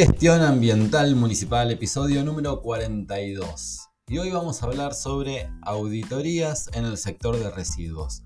Gestión 0.00 0.42
Ambiental 0.42 1.16
Municipal, 1.16 1.72
episodio 1.72 2.22
número 2.22 2.62
42. 2.62 3.88
Y 4.06 4.18
hoy 4.18 4.30
vamos 4.30 4.62
a 4.62 4.66
hablar 4.66 4.94
sobre 4.94 5.50
auditorías 5.62 6.70
en 6.74 6.84
el 6.84 6.96
sector 6.96 7.36
de 7.36 7.50
residuos. 7.50 8.22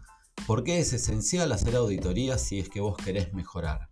¿Por 0.46 0.64
qué 0.64 0.80
es 0.80 0.93
esencial 0.93 1.50
hacer 1.50 1.75
auditorías 1.77 2.43
si 2.43 2.58
es 2.58 2.68
que 2.68 2.82
vos 2.82 2.98
querés 2.98 3.32
mejorar? 3.32 3.89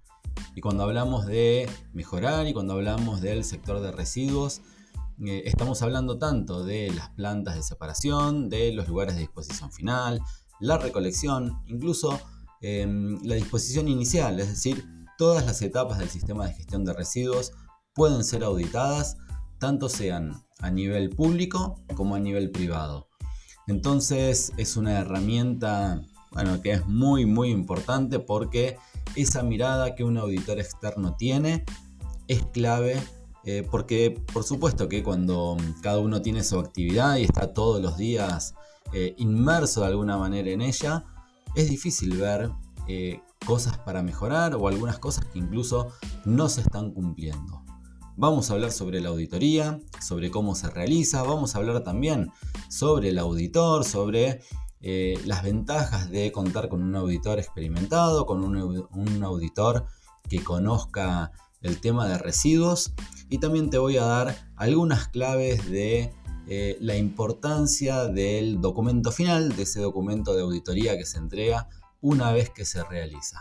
Y 0.54 0.60
cuando 0.60 0.82
hablamos 0.82 1.24
de 1.24 1.70
mejorar 1.94 2.46
y 2.46 2.52
cuando 2.52 2.74
hablamos 2.74 3.22
del 3.22 3.44
sector 3.44 3.80
de 3.80 3.92
residuos, 3.92 4.60
eh, 5.24 5.44
estamos 5.46 5.80
hablando 5.80 6.18
tanto 6.18 6.64
de 6.64 6.90
las 6.90 7.08
plantas 7.08 7.54
de 7.54 7.62
separación, 7.62 8.50
de 8.50 8.74
los 8.74 8.88
lugares 8.88 9.14
de 9.14 9.22
disposición 9.22 9.72
final, 9.72 10.20
la 10.60 10.76
recolección, 10.76 11.62
incluso 11.66 12.20
em, 12.60 13.18
la 13.22 13.36
disposición 13.36 13.88
inicial, 13.88 14.38
es 14.38 14.48
decir, 14.48 14.84
todas 15.16 15.46
las 15.46 15.62
etapas 15.62 15.98
del 15.98 16.10
sistema 16.10 16.46
de 16.46 16.52
gestión 16.52 16.84
de 16.84 16.92
residuos 16.92 17.52
pueden 17.94 18.24
ser 18.24 18.44
auditadas, 18.44 19.16
tanto 19.58 19.88
sean 19.88 20.42
a 20.60 20.70
nivel 20.70 21.10
público 21.10 21.80
como 21.94 22.14
a 22.14 22.20
nivel 22.20 22.50
privado. 22.50 23.08
Entonces 23.66 24.52
es 24.56 24.76
una 24.76 24.98
herramienta 24.98 26.02
bueno, 26.32 26.60
que 26.62 26.72
es 26.72 26.86
muy 26.86 27.26
muy 27.26 27.50
importante 27.50 28.18
porque 28.18 28.76
esa 29.16 29.42
mirada 29.42 29.94
que 29.94 30.04
un 30.04 30.16
auditor 30.16 30.60
externo 30.60 31.16
tiene 31.16 31.64
es 32.28 32.44
clave 32.46 33.00
eh, 33.44 33.66
porque 33.70 34.22
por 34.32 34.44
supuesto 34.44 34.88
que 34.88 35.02
cuando 35.02 35.56
cada 35.82 35.98
uno 35.98 36.20
tiene 36.20 36.44
su 36.44 36.58
actividad 36.58 37.16
y 37.16 37.24
está 37.24 37.52
todos 37.52 37.80
los 37.80 37.96
días 37.96 38.54
eh, 38.92 39.14
inmerso 39.18 39.80
de 39.80 39.86
alguna 39.86 40.18
manera 40.18 40.50
en 40.50 40.60
ella, 40.60 41.04
es 41.54 41.70
difícil 41.70 42.16
ver 42.16 42.50
eh, 42.88 43.20
cosas 43.46 43.78
para 43.78 44.02
mejorar 44.02 44.54
o 44.54 44.68
algunas 44.68 44.98
cosas 44.98 45.24
que 45.26 45.38
incluso 45.38 45.88
no 46.24 46.48
se 46.48 46.60
están 46.60 46.92
cumpliendo. 46.92 47.64
Vamos 48.16 48.50
a 48.50 48.54
hablar 48.54 48.72
sobre 48.72 49.00
la 49.00 49.08
auditoría, 49.08 49.80
sobre 50.00 50.30
cómo 50.30 50.54
se 50.54 50.68
realiza, 50.68 51.22
vamos 51.22 51.54
a 51.54 51.58
hablar 51.58 51.82
también 51.82 52.30
sobre 52.68 53.10
el 53.10 53.18
auditor, 53.18 53.84
sobre 53.84 54.40
eh, 54.82 55.20
las 55.26 55.42
ventajas 55.42 56.10
de 56.10 56.32
contar 56.32 56.68
con 56.68 56.82
un 56.82 56.96
auditor 56.96 57.38
experimentado, 57.38 58.24
con 58.24 58.42
un, 58.42 59.22
auditor 59.22 59.86
que 60.28 60.42
conozca 60.42 61.32
el 61.60 61.80
tema 61.80 62.08
de 62.08 62.16
residuos 62.16 62.94
y 63.28 63.38
también 63.38 63.68
te 63.68 63.78
voy 63.78 63.98
a 63.98 64.04
dar 64.04 64.36
algunas 64.56 65.08
claves 65.08 65.70
de 65.70 66.14
eh, 66.48 66.78
la 66.80 66.96
importancia 66.96 68.06
del 68.06 68.60
documento 68.60 69.12
final, 69.12 69.54
de 69.54 69.64
ese 69.64 69.80
documento 69.80 70.34
de 70.34 70.42
auditoría 70.42 70.96
que 70.96 71.04
se 71.04 71.18
entrega 71.18 71.68
una 72.00 72.32
vez 72.32 72.48
que 72.48 72.64
se 72.64 72.82
realiza. 72.82 73.40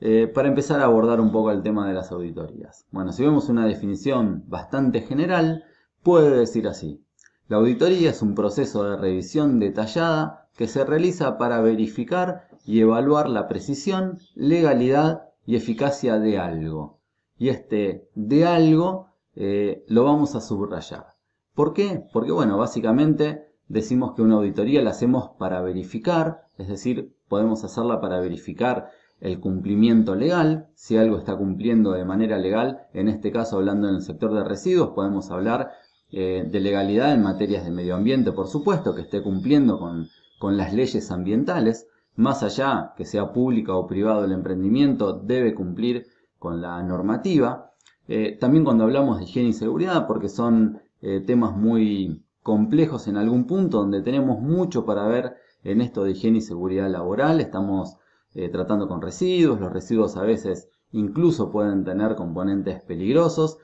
eh, 0.00 0.28
para 0.34 0.48
empezar 0.48 0.80
a 0.80 0.84
abordar 0.84 1.20
un 1.20 1.30
poco 1.30 1.50
el 1.50 1.62
tema 1.62 1.86
de 1.86 1.92
las 1.92 2.10
auditorías. 2.10 2.86
Bueno, 2.90 3.12
si 3.12 3.22
vemos 3.22 3.50
una 3.50 3.66
definición 3.66 4.44
bastante 4.46 5.02
general, 5.02 5.64
puede 6.02 6.34
decir 6.34 6.66
así. 6.66 7.04
La 7.48 7.58
auditoría 7.58 8.08
es 8.08 8.22
un 8.22 8.34
proceso 8.34 8.84
de 8.84 8.96
revisión 8.96 9.60
detallada 9.60 10.48
que 10.56 10.68
se 10.68 10.86
realiza 10.86 11.36
para 11.36 11.60
verificar 11.60 12.48
y 12.64 12.80
evaluar 12.80 13.28
la 13.28 13.46
precisión, 13.46 14.20
legalidad 14.34 15.24
y 15.44 15.56
eficacia 15.56 16.18
de 16.18 16.38
algo. 16.38 16.98
Y 17.36 17.50
este 17.50 18.08
de 18.14 18.46
algo 18.46 19.07
eh, 19.40 19.84
lo 19.86 20.02
vamos 20.02 20.34
a 20.34 20.40
subrayar. 20.40 21.14
¿Por 21.54 21.72
qué? 21.72 22.02
Porque, 22.12 22.32
bueno, 22.32 22.58
básicamente 22.58 23.52
decimos 23.68 24.14
que 24.14 24.22
una 24.22 24.34
auditoría 24.34 24.82
la 24.82 24.90
hacemos 24.90 25.30
para 25.38 25.60
verificar, 25.60 26.48
es 26.58 26.66
decir, 26.66 27.14
podemos 27.28 27.62
hacerla 27.62 28.00
para 28.00 28.18
verificar 28.18 28.90
el 29.20 29.38
cumplimiento 29.38 30.16
legal, 30.16 30.66
si 30.74 30.96
algo 30.96 31.18
está 31.18 31.36
cumpliendo 31.36 31.92
de 31.92 32.04
manera 32.04 32.36
legal, 32.36 32.88
en 32.92 33.06
este 33.06 33.30
caso 33.30 33.58
hablando 33.58 33.88
en 33.88 33.94
el 33.94 34.02
sector 34.02 34.34
de 34.34 34.42
residuos, 34.42 34.90
podemos 34.90 35.30
hablar 35.30 35.70
eh, 36.10 36.44
de 36.50 36.58
legalidad 36.60 37.14
en 37.14 37.22
materias 37.22 37.64
de 37.64 37.70
medio 37.70 37.94
ambiente, 37.94 38.32
por 38.32 38.48
supuesto, 38.48 38.92
que 38.96 39.02
esté 39.02 39.22
cumpliendo 39.22 39.78
con, 39.78 40.08
con 40.40 40.56
las 40.56 40.72
leyes 40.72 41.12
ambientales, 41.12 41.86
más 42.16 42.42
allá 42.42 42.92
que 42.96 43.04
sea 43.04 43.32
pública 43.32 43.76
o 43.76 43.86
privado 43.86 44.24
el 44.24 44.32
emprendimiento, 44.32 45.12
debe 45.12 45.54
cumplir 45.54 46.06
con 46.40 46.60
la 46.60 46.82
normativa. 46.82 47.70
Eh, 48.10 48.38
también 48.40 48.64
cuando 48.64 48.84
hablamos 48.84 49.18
de 49.18 49.24
higiene 49.24 49.50
y 49.50 49.52
seguridad, 49.52 50.06
porque 50.06 50.30
son 50.30 50.80
eh, 51.02 51.20
temas 51.20 51.54
muy 51.54 52.24
complejos 52.42 53.06
en 53.06 53.18
algún 53.18 53.46
punto, 53.46 53.78
donde 53.78 54.00
tenemos 54.00 54.40
mucho 54.40 54.86
para 54.86 55.06
ver 55.06 55.36
en 55.62 55.82
esto 55.82 56.04
de 56.04 56.12
higiene 56.12 56.38
y 56.38 56.40
seguridad 56.40 56.88
laboral. 56.90 57.38
Estamos 57.40 57.98
eh, 58.34 58.48
tratando 58.48 58.88
con 58.88 59.02
residuos, 59.02 59.60
los 59.60 59.70
residuos 59.70 60.16
a 60.16 60.22
veces 60.22 60.70
incluso 60.90 61.50
pueden 61.50 61.84
tener 61.84 62.14
componentes 62.16 62.80
peligrosos. 62.82 63.58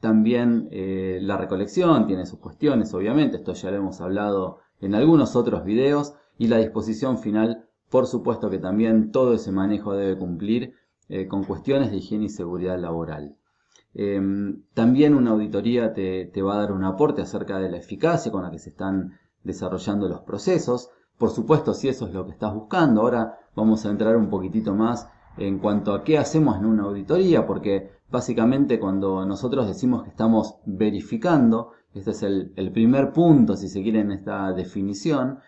también 0.00 0.68
la 0.70 1.36
recolección 1.36 2.06
tiene 2.06 2.26
sus 2.26 2.38
cuestiones, 2.40 2.94
obviamente, 2.94 3.36
esto 3.36 3.52
ya 3.52 3.70
lo 3.70 3.76
hemos 3.76 4.00
hablado 4.00 4.58
en 4.80 4.94
algunos 4.94 5.36
otros 5.36 5.64
videos. 5.64 6.14
Y 6.38 6.48
la 6.48 6.58
disposición 6.58 7.18
final, 7.18 7.68
por 7.90 8.06
supuesto 8.06 8.48
que 8.50 8.58
también 8.58 9.12
todo 9.12 9.34
ese 9.34 9.52
manejo 9.52 9.94
debe 9.94 10.18
cumplir 10.18 10.74
con 11.28 11.44
cuestiones 11.44 11.90
de 11.90 11.98
higiene 11.98 12.24
y 12.24 12.28
seguridad 12.30 12.78
laboral. 12.78 13.36
Em, 13.94 14.62
también 14.72 15.14
una 15.14 15.32
auditoría 15.32 15.92
te, 15.92 16.30
va 16.42 16.54
a 16.54 16.60
dar 16.60 16.72
un 16.72 16.84
aporte 16.84 17.22
acerca 17.22 17.58
de 17.58 17.70
la 17.70 17.76
eficacia 17.76 18.32
con 18.32 18.42
la 18.42 18.50
que 18.50 18.58
se 18.58 18.70
están 18.70 19.18
desarrollando 19.44 20.08
los 20.08 20.20
procesos. 20.20 20.90
Por 21.18 21.30
supuesto, 21.30 21.74
si 21.74 21.88
eso 21.88 22.06
es 22.06 22.14
lo 22.14 22.24
que 22.24 22.32
estás 22.32 22.54
buscando, 22.54 23.02
ahora 23.02 23.38
vamos 23.54 23.84
a 23.84 23.90
entrar 23.90 24.16
un 24.16 24.30
poquitito 24.30 24.74
más 24.74 25.08
en 25.36 25.58
cuanto 25.58 25.94
a 25.94 26.04
qué 26.04 26.18
hacemos 26.18 26.56
en 26.58 26.66
una 26.66 26.84
auditoría, 26.84 27.46
porque 27.46 27.90
básicamente 28.10 28.78
cuando 28.78 29.24
nosotros 29.24 29.66
decimos 29.66 30.02
que 30.02 30.10
estamos 30.10 30.56
verificando, 30.64 31.72
este 31.94 32.10
es 32.10 32.22
el, 32.22 32.52
el 32.56 32.72
primer 32.72 33.12
punto, 33.12 33.56
si 33.56 33.68
se 33.68 33.82
quiere, 33.82 34.00
en 34.00 34.12
esta 34.12 34.52
definición, 34.52 35.38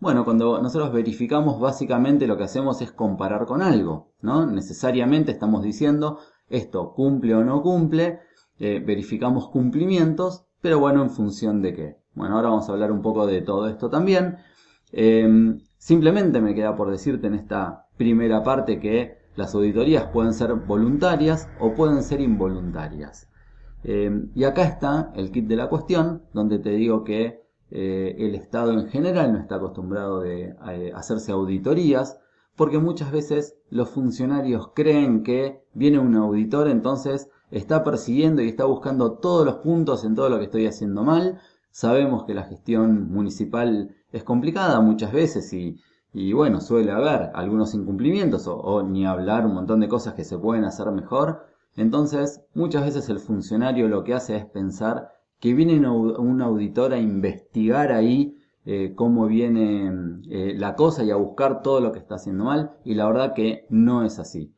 bueno, 0.00 0.24
cuando 0.24 0.60
nosotros 0.60 0.92
verificamos, 0.92 1.60
básicamente 1.60 2.26
lo 2.26 2.36
que 2.36 2.44
hacemos 2.44 2.82
es 2.82 2.92
comparar 2.92 3.46
con 3.46 3.62
algo, 3.62 4.12
¿no? 4.20 4.44
Necesariamente 4.44 5.32
estamos 5.32 5.62
diciendo 5.62 6.18
esto 6.48 6.92
cumple 6.92 7.34
o 7.34 7.44
no 7.44 7.62
cumple, 7.62 8.20
eh, 8.58 8.82
verificamos 8.84 9.48
cumplimientos, 9.48 10.46
pero 10.60 10.78
bueno, 10.78 11.02
en 11.02 11.10
función 11.10 11.62
de 11.62 11.74
qué. 11.74 11.96
Bueno, 12.14 12.36
ahora 12.36 12.48
vamos 12.50 12.68
a 12.68 12.72
hablar 12.72 12.92
un 12.92 13.02
poco 13.02 13.26
de 13.26 13.42
todo 13.42 13.68
esto 13.68 13.90
también. 13.90 14.36
Em, 14.92 15.60
simplemente 15.76 16.40
me 16.40 16.54
queda 16.54 16.76
por 16.76 16.90
decirte 16.90 17.26
en 17.26 17.34
esta 17.34 17.86
primera 17.96 18.42
parte 18.42 18.78
que 18.78 19.18
las 19.36 19.54
auditorías 19.54 20.06
pueden 20.06 20.32
ser 20.32 20.54
voluntarias 20.54 21.48
o 21.58 21.74
pueden 21.74 22.02
ser 22.02 22.20
involuntarias. 22.20 23.28
Em, 23.82 24.30
y 24.34 24.44
acá 24.44 24.62
está 24.64 25.12
el 25.16 25.30
kit 25.30 25.46
de 25.46 25.56
la 25.56 25.68
cuestión, 25.68 26.22
donde 26.32 26.58
te 26.58 26.70
digo 26.70 27.04
que 27.04 27.42
eh, 27.70 28.14
el 28.18 28.34
Estado 28.34 28.72
en 28.72 28.88
general 28.88 29.32
no 29.32 29.38
está 29.40 29.56
acostumbrado 29.56 30.20
de, 30.20 30.54
a 30.60 30.74
eh, 30.74 30.92
hacerse 30.94 31.32
auditorías, 31.32 32.20
porque 32.56 32.78
muchas 32.78 33.10
veces 33.10 33.56
los 33.70 33.90
funcionarios 33.90 34.70
creen 34.74 35.22
que 35.22 35.62
viene 35.74 35.98
un 35.98 36.14
auditor, 36.14 36.68
entonces 36.68 37.28
está 37.50 37.84
persiguiendo 37.84 38.42
y 38.42 38.48
está 38.48 38.64
buscando 38.64 39.18
todos 39.18 39.44
los 39.44 39.56
puntos 39.56 40.04
en 40.04 40.14
todo 40.14 40.28
lo 40.28 40.38
que 40.38 40.44
estoy 40.44 40.66
haciendo 40.66 41.02
mal. 41.02 41.40
Sabemos 41.70 42.24
que 42.24 42.34
la 42.34 42.44
gestión 42.44 43.10
municipal 43.10 43.94
es 44.12 44.22
complicada 44.22 44.80
muchas 44.80 45.12
veces 45.12 45.52
y, 45.52 45.80
y 46.12 46.32
bueno, 46.32 46.60
suele 46.60 46.92
haber 46.92 47.30
algunos 47.34 47.74
incumplimientos 47.74 48.46
o, 48.46 48.82
ni 48.84 49.04
hablar 49.04 49.46
un 49.46 49.54
montón 49.54 49.80
de 49.80 49.88
cosas 49.88 50.14
que 50.14 50.24
se 50.24 50.38
pueden 50.38 50.64
hacer 50.64 50.90
mejor. 50.92 51.46
Entonces, 51.76 52.40
muchas 52.54 52.84
veces 52.84 53.08
el 53.08 53.18
funcionario 53.18 53.88
lo 53.88 54.04
que 54.04 54.14
hace 54.14 54.36
es 54.36 54.46
pensar 54.46 55.10
que 55.40 55.54
viene 55.54 55.88
un 55.88 56.40
auditor 56.40 56.92
a 56.92 56.98
investigar 56.98 57.90
ahí 57.90 58.36
eh, 58.66 58.92
cómo 58.94 59.26
viene 59.26 60.20
eh, 60.30 60.54
la 60.56 60.74
cosa 60.74 61.04
y 61.04 61.10
a 61.10 61.16
buscar 61.16 61.62
todo 61.62 61.80
lo 61.80 61.92
que 61.92 61.98
está 61.98 62.16
haciendo 62.16 62.44
mal 62.44 62.72
y 62.84 62.94
la 62.94 63.06
verdad 63.06 63.34
que 63.34 63.66
no 63.70 64.04
es 64.04 64.18
así. 64.18 64.54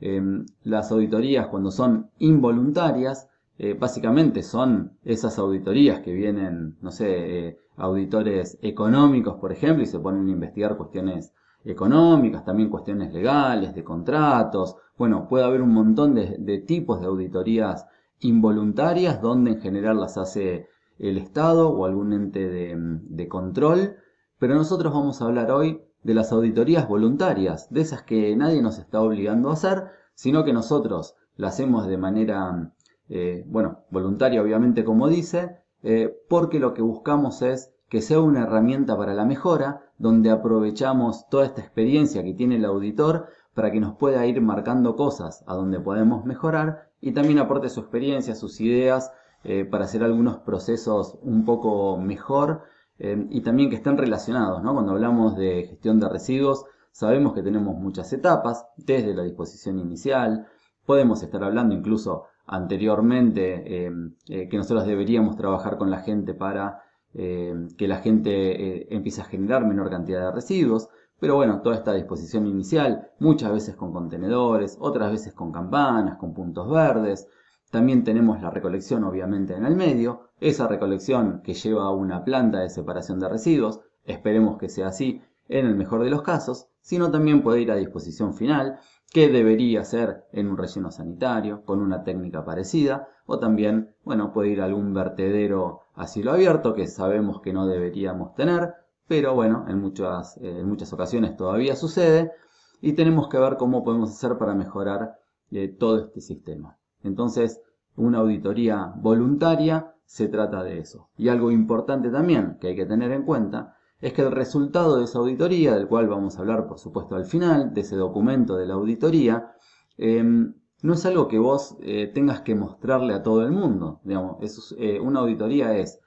Em, 0.00 0.46
las 0.62 0.92
auditorías 0.92 1.48
cuando 1.48 1.70
son 1.70 2.10
involuntarias, 2.18 3.28
eh, 3.58 3.74
básicamente 3.74 4.42
son 4.42 4.96
esas 5.04 5.38
auditorías 5.38 6.00
que 6.00 6.12
vienen, 6.12 6.76
no 6.80 6.92
sé, 6.92 7.58
auditores 7.76 8.58
económicos, 8.62 9.36
por 9.40 9.52
ejemplo, 9.52 9.82
y 9.82 9.86
se 9.86 9.98
ponen 9.98 10.28
a 10.28 10.32
investigar 10.32 10.76
cuestiones 10.76 11.32
económicas, 11.64 12.44
también 12.44 12.70
cuestiones 12.70 13.12
legales, 13.12 13.74
de 13.74 13.84
contratos. 13.84 14.76
Bueno, 14.96 15.28
puede 15.28 15.44
haber 15.44 15.62
un 15.62 15.72
montón 15.72 16.14
de, 16.14 16.58
tipos 16.66 17.00
de 17.00 17.06
auditorías 17.06 17.86
involuntarias 18.20 19.20
donde 19.20 19.52
en 19.52 19.60
general 19.60 20.00
las 20.00 20.16
hace 20.18 20.66
el 20.98 21.18
Estado 21.18 21.70
o 21.70 21.84
algún 21.84 22.12
ente 22.12 22.48
de, 22.48 22.74
de, 22.76 23.28
control, 23.28 23.96
pero 24.38 24.54
nosotros 24.54 24.92
vamos 24.92 25.20
a 25.20 25.26
hablar 25.26 25.50
hoy 25.50 25.82
de 26.02 26.14
las 26.14 26.32
auditorías 26.32 26.88
voluntarias, 26.88 27.68
de 27.70 27.80
esas 27.80 28.02
que 28.02 28.34
nadie 28.36 28.62
nos 28.62 28.78
está 28.78 29.00
obligando 29.00 29.50
a 29.50 29.54
hacer, 29.54 29.90
sino 30.14 30.44
que 30.44 30.52
nosotros 30.52 31.16
las 31.36 31.54
hacemos 31.54 31.86
de 31.86 31.98
manera, 31.98 32.72
eh, 33.08 33.44
bueno, 33.46 33.84
voluntaria 33.90 34.42
obviamente 34.42 34.84
como 34.84 35.08
dice, 35.08 35.58
eh, 35.82 36.16
porque 36.28 36.58
lo 36.58 36.74
que 36.74 36.82
buscamos 36.82 37.42
es 37.42 37.72
que 37.88 38.02
sea 38.02 38.20
una 38.20 38.42
herramienta 38.42 38.96
para 38.96 39.14
la 39.14 39.24
mejora, 39.24 39.82
donde 39.96 40.30
aprovechamos 40.30 41.28
toda 41.28 41.46
esta 41.46 41.60
experiencia 41.60 42.22
que 42.22 42.34
tiene 42.34 42.56
el 42.56 42.64
auditor 42.64 43.26
para 43.54 43.72
que 43.72 43.80
nos 43.80 43.96
pueda 43.96 44.26
ir 44.26 44.40
marcando 44.40 44.94
cosas 44.94 45.42
a 45.46 45.54
donde 45.54 45.80
podemos 45.80 46.24
mejorar 46.24 46.90
y 47.00 47.12
también 47.12 47.38
aporte 47.38 47.68
su 47.68 47.80
experiencia, 47.80 48.34
sus 48.34 48.60
ideas 48.60 49.12
eh, 49.44 49.64
para 49.64 49.84
hacer 49.84 50.02
algunos 50.02 50.38
procesos 50.38 51.16
un 51.22 51.44
poco 51.44 51.96
mejor 51.96 52.62
eh, 52.98 53.26
y 53.30 53.40
también 53.42 53.70
que 53.70 53.76
estén 53.76 53.96
relacionados. 53.96 54.62
¿no? 54.62 54.74
Cuando 54.74 54.92
hablamos 54.92 55.36
de 55.36 55.66
gestión 55.68 56.00
de 56.00 56.08
residuos, 56.08 56.64
sabemos 56.90 57.34
que 57.34 57.42
tenemos 57.42 57.76
muchas 57.76 58.12
etapas, 58.12 58.66
desde 58.76 59.14
la 59.14 59.22
disposición 59.22 59.78
inicial, 59.78 60.48
podemos 60.84 61.22
estar 61.22 61.44
hablando 61.44 61.74
incluso 61.74 62.24
anteriormente 62.46 63.86
eh, 63.86 64.48
que 64.48 64.56
nosotros 64.56 64.86
deberíamos 64.86 65.36
trabajar 65.36 65.76
con 65.78 65.90
la 65.90 65.98
gente 65.98 66.34
para 66.34 66.82
que 67.10 67.88
la 67.88 67.96
gente 67.96 68.94
empiece 68.94 69.22
a 69.22 69.24
generar 69.24 69.66
menor 69.66 69.90
cantidad 69.90 70.26
de 70.26 70.30
residuos. 70.30 70.88
Pero 71.18 71.34
bueno, 71.34 71.62
toda 71.62 71.74
esta 71.74 71.92
disposición 71.94 72.46
inicial, 72.46 73.10
muchas 73.18 73.50
veces 73.50 73.74
con 73.74 73.92
contenedores, 73.92 74.76
otras 74.78 75.10
veces 75.10 75.32
con 75.32 75.50
campanas, 75.50 76.16
con 76.18 76.32
puntos 76.32 76.70
verdes. 76.70 77.28
También 77.70 78.02
tenemos 78.02 78.40
la 78.40 78.50
recolección 78.50 79.04
obviamente 79.04 79.54
en 79.54 79.66
el 79.66 79.76
medio, 79.76 80.30
esa 80.40 80.66
recolección 80.66 81.42
que 81.42 81.52
lleva 81.52 81.84
a 81.84 81.90
una 81.90 82.24
planta 82.24 82.60
de 82.60 82.70
separación 82.70 83.20
de 83.20 83.28
residuos, 83.28 83.80
esperemos 84.04 84.56
que 84.56 84.70
sea 84.70 84.88
así 84.88 85.20
en 85.48 85.66
el 85.66 85.74
mejor 85.74 86.02
de 86.02 86.10
los 86.10 86.22
casos, 86.22 86.68
sino 86.80 87.10
también 87.10 87.42
puede 87.42 87.60
ir 87.60 87.70
a 87.70 87.76
disposición 87.76 88.32
final, 88.32 88.78
que 89.12 89.28
debería 89.28 89.84
ser 89.84 90.24
en 90.32 90.48
un 90.48 90.56
relleno 90.56 90.90
sanitario, 90.90 91.62
con 91.64 91.80
una 91.80 92.04
técnica 92.04 92.44
parecida, 92.44 93.08
o 93.26 93.38
también, 93.38 93.94
bueno, 94.04 94.32
puede 94.32 94.48
ir 94.48 94.62
a 94.62 94.64
algún 94.64 94.94
vertedero 94.94 95.80
a 95.94 96.06
cielo 96.06 96.32
abierto, 96.32 96.74
que 96.74 96.86
sabemos 96.86 97.42
que 97.42 97.52
no 97.52 97.66
deberíamos 97.66 98.34
tener, 98.34 98.74
pero 99.06 99.34
bueno, 99.34 99.66
en 99.68 99.78
muchas, 99.80 100.38
eh, 100.38 100.60
en 100.60 100.68
muchas 100.68 100.92
ocasiones 100.94 101.36
todavía 101.36 101.76
sucede, 101.76 102.32
y 102.80 102.92
tenemos 102.94 103.28
que 103.28 103.38
ver 103.38 103.56
cómo 103.56 103.84
podemos 103.84 104.10
hacer 104.10 104.38
para 104.38 104.54
mejorar 104.54 105.18
eh, 105.50 105.68
todo 105.68 105.98
este 105.98 106.20
sistema. 106.20 106.77
Entonces, 107.02 107.60
una 107.96 108.18
auditoría 108.18 108.92
voluntaria 108.96 109.94
se 110.04 110.28
trata 110.28 110.62
de 110.62 110.78
eso. 110.78 111.10
Y 111.16 111.28
algo 111.28 111.50
importante 111.50 112.10
también 112.10 112.56
que 112.60 112.68
hay 112.68 112.76
que 112.76 112.86
tener 112.86 113.12
en 113.12 113.24
cuenta 113.24 113.76
es 114.00 114.12
que 114.12 114.22
el 114.22 114.30
resultado 114.30 114.96
de 114.96 115.04
esa 115.04 115.18
auditoría, 115.18 115.74
del 115.74 115.88
cual 115.88 116.08
vamos 116.08 116.36
a 116.36 116.40
hablar 116.40 116.66
por 116.66 116.78
supuesto 116.78 117.16
al 117.16 117.26
final, 117.26 117.74
de 117.74 117.80
ese 117.80 117.96
documento 117.96 118.56
de 118.56 118.66
la 118.66 118.74
auditoría, 118.74 119.52
em, 119.96 120.54
no 120.82 120.94
es 120.94 121.04
algo 121.06 121.26
que 121.26 121.38
vos 121.38 121.76
eh, 121.82 122.10
tengas 122.14 122.42
que 122.42 122.54
mostrarle 122.54 123.12
a 123.14 123.22
todo 123.22 123.42
el 123.42 123.50
mundo. 123.50 124.00
Digamos, 124.04 124.74
eh, 124.78 125.00
una 125.00 125.20
auditoría 125.20 125.76
es 125.76 126.00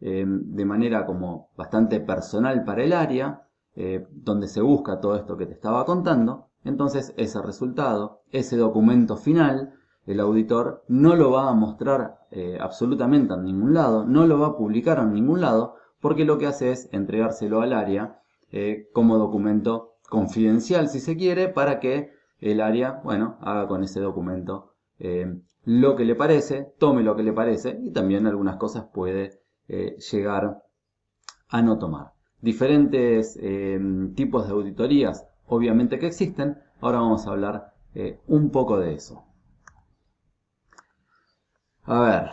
em, 0.00 0.42
de 0.54 0.64
manera 0.64 1.06
como 1.06 1.50
bastante 1.56 2.00
personal 2.00 2.64
para 2.64 2.82
el 2.84 2.92
área, 2.92 3.42
eh, 3.74 4.06
donde 4.10 4.48
se 4.48 4.60
busca 4.60 5.00
todo 5.00 5.16
esto 5.16 5.36
que 5.36 5.46
te 5.46 5.54
estaba 5.54 5.84
contando. 5.84 6.48
Entonces 6.64 7.14
ese 7.16 7.40
resultado, 7.40 8.22
ese 8.32 8.56
documento 8.56 9.16
final, 9.16 9.74
el 10.06 10.20
auditor 10.20 10.84
no 10.88 11.16
lo 11.16 11.32
va 11.32 11.50
a 11.50 11.54
mostrar 11.54 12.20
absolutamente 12.60 13.34
en 13.34 13.44
ningún 13.44 13.74
lado, 13.74 14.04
no 14.04 14.26
lo 14.26 14.38
va 14.38 14.48
a 14.48 14.56
publicar 14.56 14.98
en 14.98 15.12
ningún 15.12 15.40
lado, 15.40 15.76
porque 16.00 16.24
lo 16.24 16.38
que 16.38 16.46
hace 16.46 16.70
es 16.70 16.88
entregárselo 16.92 17.60
al 17.60 17.72
área 17.72 18.20
eh, 18.52 18.88
como 18.92 19.18
documento 19.18 19.96
confidencial, 20.08 20.88
si 20.88 21.00
se 21.00 21.16
quiere, 21.16 21.48
para 21.48 21.80
que 21.80 22.12
el 22.38 22.60
área, 22.60 23.00
bueno, 23.02 23.38
haga 23.40 23.66
con 23.66 23.82
ese 23.82 24.00
documento 24.00 24.74
eh, 24.98 25.40
lo 25.64 25.96
que 25.96 26.04
le 26.04 26.14
parece, 26.14 26.72
tome 26.78 27.02
lo 27.02 27.16
que 27.16 27.24
le 27.24 27.32
parece 27.32 27.78
y 27.82 27.90
también 27.90 28.26
algunas 28.26 28.56
cosas 28.56 28.86
puede 28.94 29.40
eh, 29.68 29.96
llegar 30.12 30.62
a 31.48 31.62
no 31.62 31.78
tomar. 31.78 32.12
Diferentes 32.40 33.36
tipos 34.14 34.46
de 34.46 34.52
auditorías, 34.52 35.26
obviamente 35.46 35.98
que 35.98 36.06
existen, 36.06 36.58
ahora 36.80 37.00
vamos 37.00 37.26
a 37.26 37.30
hablar 37.30 37.72
un 38.28 38.50
poco 38.50 38.78
de 38.78 38.94
eso. 38.94 39.25
A 41.88 42.00
ver, 42.00 42.30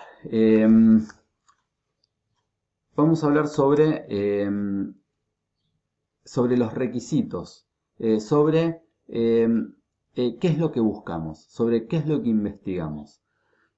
vamos 2.96 3.24
a 3.24 3.28
hablar 3.28 3.48
sobre, 3.48 4.06
em, 4.10 4.96
sobre 6.26 6.58
los 6.58 6.74
requisitos, 6.74 7.68
eh, 8.00 8.20
sobre 8.20 8.82
em, 9.08 9.76
eh, 10.16 10.38
qué 10.40 10.48
es 10.48 10.58
lo 10.58 10.72
que 10.72 10.80
buscamos, 10.80 11.44
sobre 11.50 11.88
qué 11.88 11.98
es 11.98 12.08
lo 12.08 12.24
que 12.24 12.30
investigamos. 12.30 13.22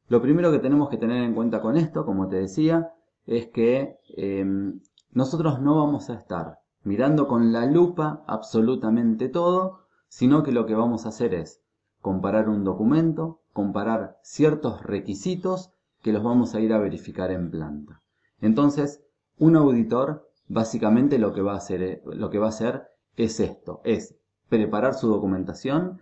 Lo 0.08 0.22
primero 0.22 0.50
que 0.52 0.60
tenemos 0.60 0.90
que 0.90 0.98
tener 0.98 1.24
en 1.24 1.34
cuenta 1.36 1.62
con 1.62 1.76
esto, 1.76 2.06
como 2.06 2.30
te 2.30 2.38
decía, 2.38 2.94
es 3.26 3.48
que 3.48 3.98
em, 4.16 4.80
nosotros 5.12 5.62
no 5.62 5.76
vamos 5.78 6.10
a 6.10 6.16
estar 6.16 6.60
mirando 6.84 7.28
con 7.28 7.52
la 7.52 7.66
lupa 7.66 8.24
absolutamente 8.28 9.28
todo, 9.28 9.80
sino 10.08 10.42
que 10.44 10.54
lo 10.54 10.66
que 10.66 10.76
vamos 10.76 11.06
a 11.06 11.10
hacer 11.10 11.34
es 11.34 11.62
comparar 12.02 12.48
un 12.48 12.64
documento, 12.64 13.42
comparar 13.56 14.18
ciertos 14.22 14.84
requisitos 14.84 15.72
que 16.04 16.12
los 16.12 16.22
vamos 16.22 16.54
a 16.54 16.60
ir 16.60 16.74
a 16.74 16.78
verificar 16.78 17.32
en 17.32 17.50
planta. 17.50 18.02
Entonces, 18.42 19.02
un 19.40 19.56
auditor 19.56 20.30
básicamente 20.50 21.20
lo 21.20 21.32
que 21.32 21.42
va 21.42 21.54
a 21.54 21.58
hacer, 21.58 21.82
eh, 21.82 22.02
lo 22.04 22.30
que 22.30 22.38
va 22.38 22.48
a 22.48 22.50
hacer 22.50 22.90
es 23.16 23.40
esto, 23.40 23.80
es 23.86 24.18
preparar 24.50 24.94
su 24.94 25.08
documentación, 25.08 26.02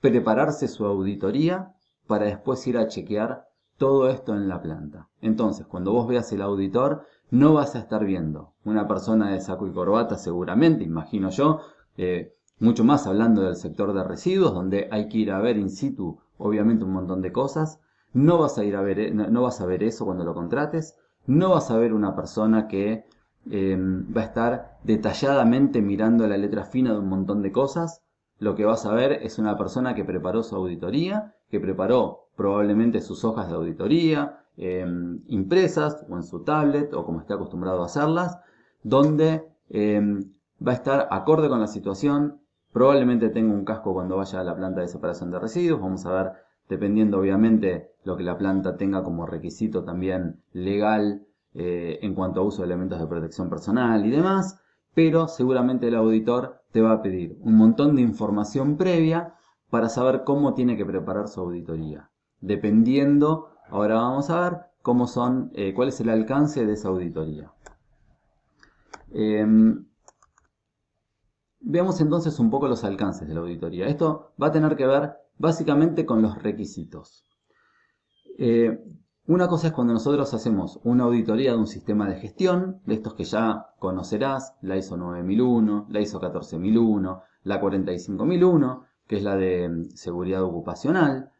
prepararse 0.00 0.66
su 0.66 0.86
auditoría 0.86 1.74
para 2.06 2.24
después 2.24 2.66
ir 2.66 2.78
a 2.78 2.88
chequear 2.88 3.48
todo 3.76 4.08
esto 4.08 4.34
en 4.34 4.48
la 4.48 4.62
planta. 4.62 5.10
Entonces, 5.20 5.66
cuando 5.66 5.92
vos 5.92 6.08
veas 6.08 6.32
el 6.32 6.40
auditor, 6.40 7.04
no 7.30 7.52
vas 7.52 7.74
a 7.74 7.80
estar 7.80 8.02
viendo 8.06 8.54
una 8.64 8.88
persona 8.88 9.30
de 9.30 9.42
saco 9.42 9.66
y 9.66 9.72
corbata 9.72 10.16
seguramente, 10.16 10.84
imagino 10.84 11.28
yo, 11.28 11.60
eh, 11.98 12.34
mucho 12.60 12.82
más 12.82 13.06
hablando 13.06 13.42
del 13.42 13.56
sector 13.56 13.92
de 13.92 14.04
residuos, 14.04 14.54
donde 14.54 14.88
hay 14.90 15.08
que 15.08 15.18
ir 15.18 15.32
a 15.32 15.40
ver 15.40 15.58
in 15.58 15.68
situ, 15.68 16.23
obviamente, 16.38 16.84
un 16.84 16.92
montón 16.92 17.22
de 17.22 17.32
cosas. 17.32 17.80
No 18.12 18.38
vas 18.38 18.58
a 18.58 18.64
ir 18.64 18.76
a 18.76 18.82
ver, 18.82 18.98
eh, 18.98 19.10
no 19.12 19.42
vas 19.42 19.60
a 19.60 19.66
ver 19.66 19.82
eso 19.82 20.04
cuando 20.04 20.24
lo 20.24 20.34
contrates 20.34 20.98
no 21.26 21.50
vas 21.50 21.70
a 21.70 21.78
ver 21.78 21.92
una 21.92 22.14
persona 22.14 22.68
que 22.68 23.06
eh, 23.50 23.76
va 23.78 24.22
a 24.22 24.24
estar 24.24 24.78
detalladamente 24.82 25.80
mirando 25.82 26.26
la 26.26 26.36
letra 26.36 26.64
fina 26.64 26.92
de 26.92 26.98
un 26.98 27.08
montón 27.08 27.42
de 27.42 27.52
cosas. 27.52 28.02
Lo 28.38 28.54
que 28.54 28.64
vas 28.64 28.84
a 28.84 28.92
ver 28.92 29.12
es 29.12 29.38
una 29.38 29.56
persona 29.56 29.94
que 29.94 30.04
preparó 30.04 30.42
su 30.42 30.56
auditoría, 30.56 31.34
que 31.50 31.60
preparó 31.60 32.28
probablemente 32.36 33.00
sus 33.00 33.24
hojas 33.24 33.48
de 33.48 33.54
auditoría 33.54 34.40
eh, 34.56 34.86
impresas 35.26 36.04
o 36.08 36.16
en 36.16 36.22
su 36.22 36.44
tablet 36.44 36.92
o 36.94 37.04
como 37.04 37.20
esté 37.20 37.34
acostumbrado 37.34 37.82
a 37.82 37.86
hacerlas, 37.86 38.38
donde 38.82 39.48
eh, 39.70 40.00
va 40.66 40.72
a 40.72 40.74
estar 40.74 41.08
acorde 41.10 41.48
con 41.48 41.60
la 41.60 41.66
situación. 41.68 42.40
Probablemente 42.74 43.28
tenga 43.28 43.54
un 43.54 43.64
casco 43.64 43.94
cuando 43.94 44.16
vaya 44.16 44.40
a 44.40 44.44
la 44.44 44.56
planta 44.56 44.80
de 44.80 44.88
separación 44.88 45.30
de 45.30 45.38
residuos. 45.38 45.80
Vamos 45.80 46.04
a 46.06 46.12
ver 46.12 46.32
dependiendo 46.68 47.20
obviamente 47.20 47.92
lo 48.02 48.16
que 48.16 48.24
la 48.24 48.36
planta 48.36 48.76
tenga 48.76 49.04
como 49.04 49.26
requisito 49.26 49.84
también 49.84 50.42
legal 50.52 51.24
eh, 51.54 52.00
en 52.02 52.14
cuanto 52.16 52.40
a 52.40 52.42
uso 52.42 52.62
de 52.62 52.66
elementos 52.66 52.98
de 52.98 53.06
protección 53.06 53.48
personal 53.48 54.04
y 54.04 54.10
demás, 54.10 54.60
pero 54.92 55.28
seguramente 55.28 55.86
el 55.86 55.94
auditor 55.94 56.62
te 56.72 56.80
va 56.80 56.94
a 56.94 57.00
pedir 57.02 57.38
un 57.42 57.56
montón 57.56 57.94
de 57.94 58.02
información 58.02 58.76
previa 58.76 59.34
para 59.70 59.88
saber 59.88 60.24
cómo 60.24 60.54
tiene 60.54 60.76
que 60.76 60.84
preparar 60.84 61.28
su 61.28 61.42
auditoría. 61.42 62.10
Dependiendo, 62.40 63.50
ahora 63.68 63.94
vamos 63.94 64.30
a 64.30 64.50
ver 64.50 64.60
cómo 64.82 65.06
son, 65.06 65.52
eh, 65.54 65.74
cuál 65.74 65.90
es 65.90 66.00
el 66.00 66.08
alcance 66.08 66.66
de 66.66 66.72
esa 66.72 66.88
auditoría. 66.88 67.52
Em, 69.12 69.86
veamos 71.64 72.00
entonces 72.00 72.38
un 72.38 72.50
poco 72.50 72.68
los 72.68 72.84
alcances 72.84 73.26
de 73.26 73.34
la 73.34 73.40
auditoría. 73.40 73.86
Esto 73.86 74.32
va 74.40 74.48
a 74.48 74.52
tener 74.52 74.76
que 74.76 74.86
ver 74.86 75.14
básicamente 75.38 76.06
con 76.06 76.22
los 76.22 76.42
requisitos. 76.42 77.24
Eh, 78.38 78.78
una 79.26 79.48
cosa 79.48 79.68
es 79.68 79.72
cuando 79.72 79.94
nosotros 79.94 80.34
hacemos 80.34 80.80
una 80.84 81.04
auditoría 81.04 81.52
de 81.52 81.58
un 81.58 81.66
sistema 81.66 82.08
de 82.08 82.16
gestión, 82.16 82.80
de 82.84 82.94
estos 82.94 83.14
que 83.14 83.24
ya 83.24 83.68
conocerás, 83.78 84.54
la 84.60 84.76
ISO 84.76 84.98
9001, 84.98 85.86
la 85.88 86.00
ISO 86.00 86.20
14001, 86.20 87.22
la 87.44 87.60
45001, 87.60 88.84
que 89.06 89.16
es 89.16 89.22
la 89.22 89.36
de 89.36 89.68
mm, 89.68 89.90
seguridad 89.94 90.42
ocupacional. 90.42 91.30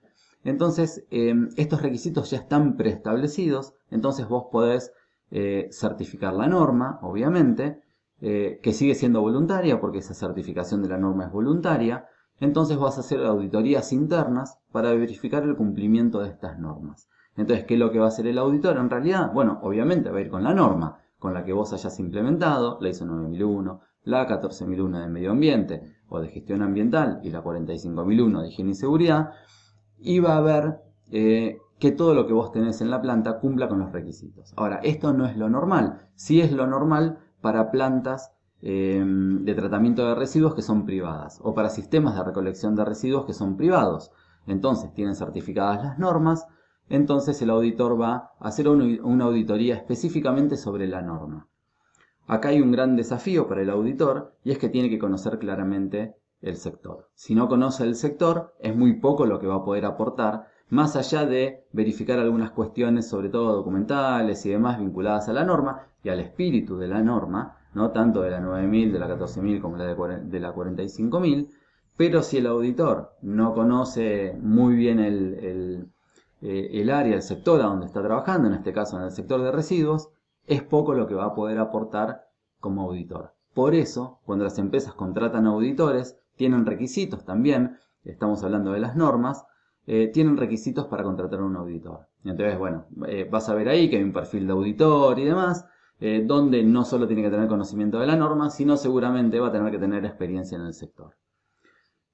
Entonces, 0.44 1.04
em, 1.10 1.50
estos 1.56 1.82
requisitos 1.82 2.30
ya 2.30 2.38
están 2.38 2.76
preestablecidos, 2.76 3.74
entonces 3.90 4.28
vos 4.28 4.46
podés 4.50 4.92
eh, 5.30 5.68
certificar 5.70 6.32
la 6.34 6.46
norma, 6.46 6.98
obviamente, 7.02 7.82
eh, 8.26 8.58
que 8.62 8.72
sigue 8.72 8.94
siendo 8.94 9.20
voluntaria 9.20 9.78
porque 9.78 9.98
esa 9.98 10.14
certificación 10.14 10.82
de 10.82 10.88
la 10.88 10.96
norma 10.96 11.26
es 11.26 11.30
voluntaria, 11.30 12.06
entonces 12.40 12.78
vas 12.78 12.96
a 12.96 13.00
hacer 13.00 13.22
auditorías 13.22 13.92
internas 13.92 14.58
para 14.72 14.94
verificar 14.94 15.42
el 15.42 15.56
cumplimiento 15.56 16.20
de 16.20 16.30
estas 16.30 16.58
normas. 16.58 17.06
Entonces, 17.36 17.66
¿qué 17.66 17.74
es 17.74 17.80
lo 17.80 17.92
que 17.92 17.98
va 17.98 18.06
a 18.06 18.08
hacer 18.08 18.26
el 18.26 18.38
auditor 18.38 18.78
en 18.78 18.88
realidad? 18.88 19.30
Bueno, 19.34 19.58
obviamente 19.62 20.08
va 20.08 20.16
a 20.16 20.20
ir 20.22 20.30
con 20.30 20.42
la 20.42 20.54
norma, 20.54 21.02
con 21.18 21.34
la 21.34 21.44
que 21.44 21.52
vos 21.52 21.74
hayas 21.74 22.00
implementado, 22.00 22.78
la 22.80 22.88
ISO 22.88 23.04
9001, 23.04 23.80
la 24.04 24.26
14001 24.26 25.00
de 25.00 25.08
medio 25.08 25.32
ambiente 25.32 25.82
o 26.08 26.18
de 26.18 26.28
gestión 26.28 26.62
ambiental 26.62 27.20
y 27.22 27.28
la 27.28 27.42
45001 27.42 28.40
de 28.40 28.48
higiene 28.48 28.70
y 28.70 28.74
seguridad, 28.74 29.32
y 29.98 30.20
va 30.20 30.38
a 30.38 30.40
ver 30.40 30.80
eh, 31.10 31.58
que 31.78 31.92
todo 31.92 32.14
lo 32.14 32.26
que 32.26 32.32
vos 32.32 32.52
tenés 32.52 32.80
en 32.80 32.88
la 32.88 33.02
planta 33.02 33.38
cumpla 33.38 33.68
con 33.68 33.80
los 33.80 33.92
requisitos. 33.92 34.54
Ahora, 34.56 34.76
esto 34.82 35.12
no 35.12 35.26
es 35.26 35.36
lo 35.36 35.50
normal, 35.50 36.08
sí 36.14 36.40
es 36.40 36.52
lo 36.52 36.66
normal 36.66 37.18
para 37.44 37.70
plantas 37.70 38.32
em, 38.62 39.44
de 39.44 39.54
tratamiento 39.54 40.08
de 40.08 40.14
residuos 40.14 40.54
que 40.54 40.62
son 40.62 40.86
privadas 40.86 41.40
o 41.42 41.52
para 41.52 41.68
sistemas 41.68 42.16
de 42.16 42.24
recolección 42.24 42.74
de 42.74 42.86
residuos 42.86 43.26
que 43.26 43.34
son 43.34 43.58
privados. 43.58 44.10
Entonces, 44.46 44.94
tienen 44.94 45.14
certificadas 45.14 45.84
las 45.84 45.98
normas, 45.98 46.46
entonces 46.88 47.42
el 47.42 47.50
auditor 47.50 48.00
va 48.00 48.32
a 48.40 48.48
hacer 48.48 48.66
una 48.66 49.24
auditoría 49.26 49.74
específicamente 49.74 50.56
sobre 50.56 50.88
la 50.88 51.02
norma. 51.02 51.46
Acá 52.26 52.48
hay 52.48 52.62
un 52.62 52.72
gran 52.72 52.96
desafío 52.96 53.46
para 53.46 53.60
el 53.60 53.68
auditor 53.68 54.34
y 54.42 54.50
es 54.50 54.56
que 54.56 54.70
tiene 54.70 54.88
que 54.88 54.98
conocer 54.98 55.38
claramente 55.38 56.16
el 56.40 56.56
sector. 56.56 57.10
Si 57.12 57.34
no 57.34 57.46
conoce 57.46 57.84
el 57.84 57.94
sector, 57.94 58.54
es 58.58 58.74
muy 58.74 59.00
poco 59.00 59.26
lo 59.26 59.38
que 59.38 59.48
va 59.48 59.56
a 59.56 59.64
poder 59.64 59.84
aportar, 59.84 60.46
más 60.70 60.96
allá 60.96 61.26
de 61.26 61.64
verificar 61.72 62.18
algunas 62.18 62.50
cuestiones, 62.50 63.08
sobre 63.08 63.28
todo 63.28 63.54
documentales 63.54 64.44
y 64.46 64.50
demás 64.50 64.78
vinculadas 64.78 65.28
a 65.28 65.32
la 65.32 65.44
norma 65.44 65.86
y 66.02 66.08
al 66.08 66.20
espíritu 66.20 66.76
de 66.76 66.88
la 66.88 67.02
norma, 67.02 67.58
no 67.74 67.90
tanto 67.90 68.22
de 68.22 68.30
la 68.30 68.40
9000, 68.40 68.92
de 68.92 68.98
la 68.98 69.06
14000 69.06 69.60
como 69.60 69.76
la 69.76 69.84
de 69.84 70.40
la 70.40 70.52
45000, 70.52 71.50
pero 71.96 72.22
si 72.22 72.38
el 72.38 72.46
auditor 72.46 73.12
no 73.22 73.54
conoce 73.54 74.36
muy 74.40 74.74
bien 74.74 74.98
el, 74.98 75.88
eh, 76.40 76.70
el 76.72 76.90
área, 76.90 77.14
el 77.14 77.22
sector 77.22 77.60
a 77.60 77.66
donde 77.66 77.86
está 77.86 78.02
trabajando, 78.02 78.48
en 78.48 78.54
este 78.54 78.72
caso 78.72 78.96
en 78.96 79.04
el 79.04 79.12
sector 79.12 79.42
de 79.42 79.52
residuos, 79.52 80.10
es 80.46 80.62
poco 80.62 80.94
lo 80.94 81.06
que 81.06 81.14
va 81.14 81.26
a 81.26 81.34
poder 81.34 81.58
aportar 81.58 82.26
como 82.60 82.82
auditor. 82.82 83.34
Por 83.54 83.74
eso, 83.74 84.20
cuando 84.24 84.44
las 84.44 84.58
empresas 84.58 84.94
contratan 84.94 85.46
auditores, 85.46 86.18
tienen 86.36 86.66
requisitos 86.66 87.24
también, 87.24 87.78
estamos 88.02 88.42
hablando 88.42 88.72
de 88.72 88.80
las 88.80 88.96
normas, 88.96 89.46
eh, 89.86 90.10
tienen 90.12 90.36
requisitos 90.36 90.86
para 90.86 91.02
contratar 91.02 91.40
a 91.40 91.44
un 91.44 91.56
auditor. 91.56 92.06
Entonces, 92.24 92.58
bueno, 92.58 92.86
eh, 93.06 93.28
vas 93.30 93.48
a 93.48 93.54
ver 93.54 93.68
ahí 93.68 93.90
que 93.90 93.96
hay 93.96 94.02
un 94.02 94.12
perfil 94.12 94.46
de 94.46 94.52
auditor 94.52 95.18
y 95.18 95.24
demás, 95.24 95.66
donde 96.26 96.62
no 96.62 96.84
solo 96.84 97.06
tiene 97.06 97.22
que 97.22 97.30
tener 97.30 97.48
conocimiento 97.48 97.98
de 97.98 98.06
la 98.06 98.16
norma, 98.16 98.50
sino 98.50 98.76
seguramente 98.76 99.40
va 99.40 99.48
a 99.48 99.52
tener 99.52 99.70
que 99.70 99.78
tener 99.78 100.04
experiencia 100.04 100.58
en 100.58 100.66
el 100.66 100.74
sector. 100.74 101.14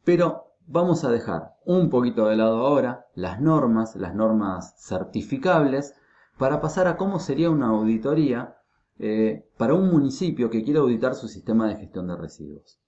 Pero 0.04 0.50
vamos 0.66 1.02
a 1.02 1.10
dejar 1.10 1.54
un 1.64 1.90
poquito 1.90 2.26
de 2.26 2.36
lado 2.36 2.58
ahora 2.58 3.06
las 3.14 3.40
normas, 3.40 3.96
las 3.96 4.14
normas 4.14 4.74
certificables, 4.78 5.94
para 6.38 6.60
pasar 6.60 6.86
a 6.86 6.96
cómo 6.96 7.18
sería 7.18 7.50
una 7.50 7.68
auditoría 7.68 8.56
eh, 8.98 9.48
para 9.56 9.74
un 9.74 9.90
municipio 9.90 10.50
que 10.50 10.62
quiera 10.62 10.80
auditar 10.80 11.14
su 11.14 11.26
sistema 11.26 11.68
de 11.68 11.76
gestión 11.76 12.06
de 12.06 12.16
residuos. 12.16 12.78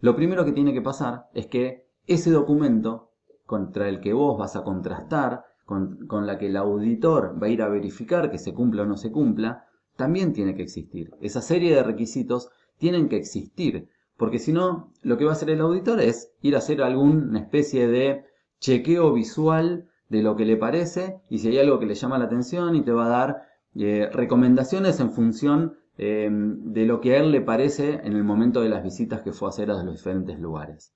Lo 0.00 0.14
primero 0.14 0.44
que 0.44 0.52
tiene 0.52 0.72
que 0.72 0.82
pasar 0.82 1.28
es 1.34 1.46
que 1.46 1.88
ese 2.06 2.30
documento 2.30 3.13
contra 3.46 3.88
el 3.88 4.00
que 4.00 4.12
vos 4.12 4.38
vas 4.38 4.56
a 4.56 4.64
contrastar, 4.64 5.44
con, 5.64 6.06
con 6.06 6.26
la 6.26 6.38
que 6.38 6.46
el 6.46 6.56
auditor 6.56 7.42
va 7.42 7.46
a 7.46 7.50
ir 7.50 7.62
a 7.62 7.68
verificar 7.68 8.30
que 8.30 8.38
se 8.38 8.52
cumpla 8.52 8.82
o 8.82 8.86
no 8.86 8.96
se 8.96 9.10
cumpla, 9.10 9.66
también 9.96 10.32
tiene 10.32 10.54
que 10.54 10.62
existir. 10.62 11.10
Esa 11.20 11.40
serie 11.40 11.74
de 11.74 11.82
requisitos 11.82 12.50
tienen 12.78 13.08
que 13.08 13.16
existir 13.16 13.88
porque 14.16 14.38
si 14.38 14.52
no, 14.52 14.92
lo 15.02 15.18
que 15.18 15.24
va 15.24 15.32
a 15.32 15.34
hacer 15.34 15.50
el 15.50 15.60
auditor 15.60 16.00
es 16.00 16.32
ir 16.40 16.54
a 16.54 16.58
hacer 16.58 16.82
alguna 16.82 17.38
especie 17.40 17.88
de 17.88 18.24
chequeo 18.60 19.12
visual 19.12 19.88
de 20.08 20.22
lo 20.22 20.36
que 20.36 20.44
le 20.44 20.56
parece 20.56 21.20
y 21.28 21.38
si 21.38 21.48
hay 21.48 21.58
algo 21.58 21.80
que 21.80 21.86
le 21.86 21.94
llama 21.94 22.18
la 22.18 22.26
atención 22.26 22.76
y 22.76 22.82
te 22.82 22.92
va 22.92 23.06
a 23.06 23.08
dar 23.08 23.42
eh, 23.74 24.08
recomendaciones 24.12 25.00
en 25.00 25.10
función 25.10 25.76
em, 25.98 26.72
de 26.72 26.86
lo 26.86 27.00
que 27.00 27.14
a 27.14 27.20
él 27.20 27.32
le 27.32 27.40
parece 27.40 28.00
en 28.04 28.14
el 28.14 28.22
momento 28.22 28.60
de 28.60 28.68
las 28.68 28.84
visitas 28.84 29.22
que 29.22 29.32
fue 29.32 29.48
a 29.48 29.50
hacer 29.50 29.70
a 29.70 29.82
los 29.82 29.96
diferentes 29.96 30.38
lugares. 30.38 30.94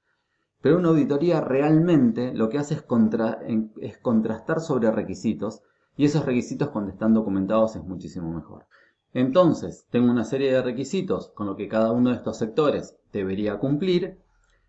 Pero 0.60 0.78
una 0.78 0.88
auditoría 0.88 1.40
realmente 1.40 2.34
lo 2.34 2.48
que 2.48 2.58
hace 2.58 2.74
es, 2.74 3.98
contrastar 3.98 4.60
sobre 4.60 4.90
requisitos 4.90 5.62
y 5.96 6.04
esos 6.04 6.24
requisitos 6.24 6.70
cuando 6.70 6.90
están 6.90 7.14
documentados 7.14 7.76
es 7.76 7.84
muchísimo 7.84 8.32
mejor. 8.32 8.66
Entonces, 9.14 9.86
tengo 9.90 10.10
una 10.10 10.24
serie 10.24 10.52
de 10.52 10.62
requisitos 10.62 11.30
con 11.30 11.46
lo 11.46 11.56
que 11.56 11.68
cada 11.68 11.92
uno 11.92 12.10
de 12.10 12.16
estos 12.16 12.38
sectores 12.38 12.96
debería 13.12 13.58
cumplir 13.58 14.18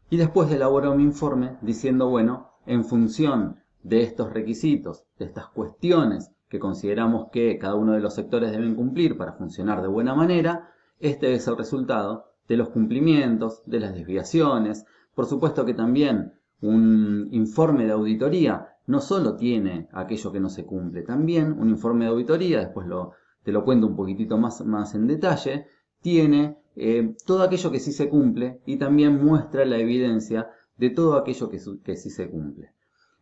y 0.10 0.18
después 0.18 0.52
elaboro 0.52 0.96
mi 0.96 1.04
informe 1.04 1.58
diciendo, 1.62 2.10
bueno, 2.10 2.52
en 2.66 2.86
función 2.86 3.60
de 3.84 4.04
estos 4.04 4.32
requisitos, 4.32 5.06
de 5.18 5.26
estas 5.26 5.48
cuestiones 5.48 6.32
que 6.50 6.60
consideramos 6.60 7.30
que 7.32 7.58
cada 7.60 7.76
uno 7.76 7.94
de 7.94 8.00
los 8.00 8.16
sectores 8.16 8.52
deben 8.52 8.76
cumplir 8.76 9.18
para 9.18 9.34
funcionar 9.34 9.82
de 9.82 9.88
buena 9.88 10.16
manera, 10.16 10.72
este 11.00 11.34
es 11.34 11.48
el 11.48 11.58
resultado 11.58 12.26
de 12.48 12.58
los 12.58 12.70
cumplimientos, 12.70 13.62
de 13.66 13.80
las 13.80 13.94
desviaciones. 13.94 14.86
Por 15.20 15.26
supuesto 15.26 15.66
que 15.66 15.74
también 15.74 16.32
un 16.62 17.28
informe 17.32 17.84
de 17.84 17.92
auditoría 17.92 18.78
no 18.88 19.02
solo 19.02 19.36
tiene 19.36 19.90
aquello 19.92 20.32
que 20.32 20.40
no 20.40 20.48
se 20.48 20.66
cumple, 20.66 21.02
también 21.02 21.60
un 21.60 21.68
informe 21.68 22.06
de 22.06 22.12
auditoría, 22.12 22.60
después 22.60 22.88
lo, 22.88 23.12
te 23.44 23.52
lo 23.52 23.66
cuento 23.66 23.88
un 23.88 23.98
poquitito 23.98 24.38
más, 24.38 24.66
más 24.66 24.96
en 24.96 25.08
detalle, 25.08 25.66
tiene 26.00 26.60
eh, 26.78 27.18
todo 27.26 27.44
aquello 27.44 27.70
que 27.70 27.82
sí 27.82 27.92
se 27.92 28.08
cumple 28.08 28.62
y 28.66 28.78
también 28.78 29.22
muestra 29.22 29.66
la 29.66 29.78
evidencia 29.78 30.52
de 30.78 30.90
todo 30.90 31.18
aquello 31.18 31.50
que, 31.50 31.98
sí 31.98 32.10
se 32.10 32.32
cumple. 32.32 32.72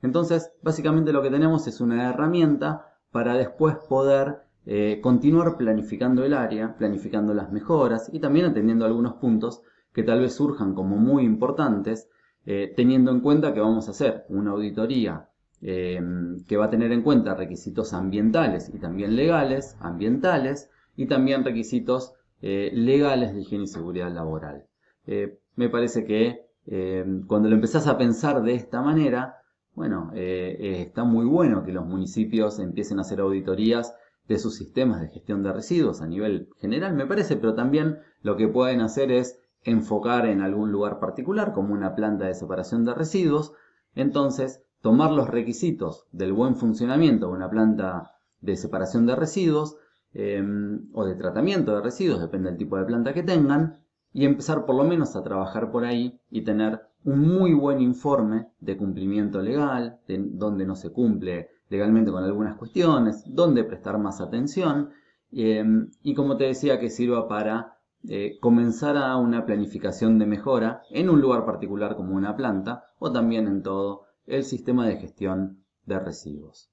Entonces, 0.04 0.52
básicamente 0.62 1.12
lo 1.12 1.24
que 1.24 1.32
tenemos 1.32 1.66
es 1.66 1.82
una 1.82 2.12
herramienta 2.12 2.94
para 3.12 3.34
después 3.34 3.76
poder 3.90 4.44
eh, 4.68 5.00
continuar 5.02 5.58
planificando 5.58 6.24
el 6.24 6.36
área, 6.36 6.78
planificando 6.78 7.34
las 7.34 7.52
mejoras 7.52 8.08
y 8.14 8.20
también 8.20 8.46
atendiendo 8.46 8.86
algunos 8.86 9.16
puntos 9.16 9.64
que 9.98 10.04
tal 10.04 10.20
vez 10.22 10.36
surjan 10.36 10.76
como 10.76 10.96
muy 10.96 11.24
importantes, 11.24 12.08
eh, 12.46 12.72
teniendo 12.78 13.10
en 13.10 13.22
cuenta 13.22 13.54
que 13.54 13.60
vamos 13.60 13.88
a 13.88 13.92
hacer 13.92 14.26
una 14.30 14.52
auditoría 14.52 15.28
que 15.60 16.56
va 16.56 16.66
a 16.66 16.70
tener 16.70 16.92
en 16.92 17.02
cuenta 17.02 17.34
requisitos 17.34 17.92
ambientales 17.92 18.70
y 18.72 18.78
también 18.78 19.16
legales, 19.16 19.76
ambientales, 19.80 20.70
y 20.98 21.06
también 21.06 21.46
requisitos 21.46 22.14
eh, 22.42 22.72
legales 22.74 23.34
de 23.34 23.42
higiene 23.42 23.64
y 23.64 23.68
seguridad 23.68 24.12
laboral. 24.12 24.66
Eh, 25.06 25.40
me 25.56 25.70
parece 25.70 26.04
que 26.04 26.42
eh, 26.66 27.06
cuando 27.28 27.48
lo 27.48 27.56
empezás 27.56 27.88
a 27.88 27.98
pensar 27.98 28.44
de 28.44 28.56
esta 28.56 28.82
manera, 28.82 29.38
bueno, 29.74 30.12
está 30.16 31.04
muy 31.04 31.26
bueno 31.26 31.64
que 31.64 31.72
los 31.72 31.86
municipios 31.86 32.58
empiecen 32.58 32.98
a 32.98 33.02
hacer 33.02 33.20
auditorías 33.20 33.96
de 34.28 34.40
sus 34.40 34.56
sistemas 34.56 35.02
de 35.02 35.10
gestión 35.10 35.44
de 35.44 35.54
residuos 35.54 36.02
a 36.02 36.08
nivel 36.08 36.50
general, 36.58 36.96
me 36.96 37.06
parece, 37.06 37.36
pero 37.36 37.54
también 37.54 38.00
lo 38.24 38.38
que 38.38 38.48
pueden 38.48 38.82
hacer 38.82 39.12
es 39.12 39.40
enfocar 39.64 40.26
en 40.26 40.42
algún 40.42 40.72
lugar 40.72 41.00
particular, 41.00 41.54
como 41.54 41.74
una 41.74 41.96
planta 41.96 42.26
de 42.26 42.36
separación 42.36 42.86
de 42.86 42.94
residuos, 42.94 43.54
entonces 43.96 44.64
tomar 44.82 45.12
los 45.12 45.30
requisitos 45.30 46.08
del 46.12 46.34
buen 46.34 46.56
funcionamiento 46.56 47.28
de 47.28 47.34
una 47.34 47.50
planta 47.50 48.12
de 48.42 48.56
separación 48.56 49.06
de 49.06 49.16
residuos, 49.16 49.78
Em, 50.20 50.88
o 50.94 51.06
de 51.06 51.14
tratamiento 51.14 51.76
de 51.76 51.82
residuos, 51.82 52.20
depende 52.20 52.50
del 52.50 52.58
tipo 52.58 52.76
de 52.78 52.86
planta 52.86 53.14
que 53.14 53.22
tengan, 53.22 53.78
y 54.14 54.26
empezar 54.26 54.66
por 54.66 54.76
lo 54.76 54.84
menos 54.84 55.16
a 55.16 55.24
trabajar 55.24 55.70
por 55.70 55.86
ahí 55.86 56.20
y 56.32 56.42
tener 56.42 56.82
un 57.04 57.20
muy 57.20 57.54
buen 57.54 57.82
informe 57.82 58.48
de 58.60 58.78
cumplimiento 58.78 59.42
legal, 59.44 60.00
de 60.08 60.18
donde 60.18 60.66
no 60.66 60.76
se 60.76 60.92
cumple 60.92 61.50
legalmente 61.70 62.12
con 62.12 62.24
algunas 62.24 62.58
cuestiones, 62.58 63.24
donde 63.28 63.64
prestar 63.64 64.00
más 64.00 64.20
atención, 64.20 64.90
em, 65.32 65.92
y 66.02 66.16
como 66.16 66.36
te 66.36 66.46
decía, 66.46 66.80
que 66.80 66.90
sirva 66.90 67.28
para 67.28 67.77
eh, 68.08 68.38
comenzar 68.40 68.98
a 68.98 69.18
una 69.18 69.46
planificación 69.46 70.20
de 70.20 70.26
mejora 70.26 70.82
en 70.92 71.10
un 71.10 71.22
lugar 71.22 71.46
particular 71.46 71.96
como 71.96 72.16
una 72.16 72.36
planta 72.36 72.86
o 73.00 73.12
también 73.12 73.48
en 73.48 73.64
todo 73.64 74.04
el 74.26 74.44
sistema 74.44 74.88
de 74.88 74.98
gestión 74.98 75.64
de 75.86 76.00
residuos. 76.00 76.70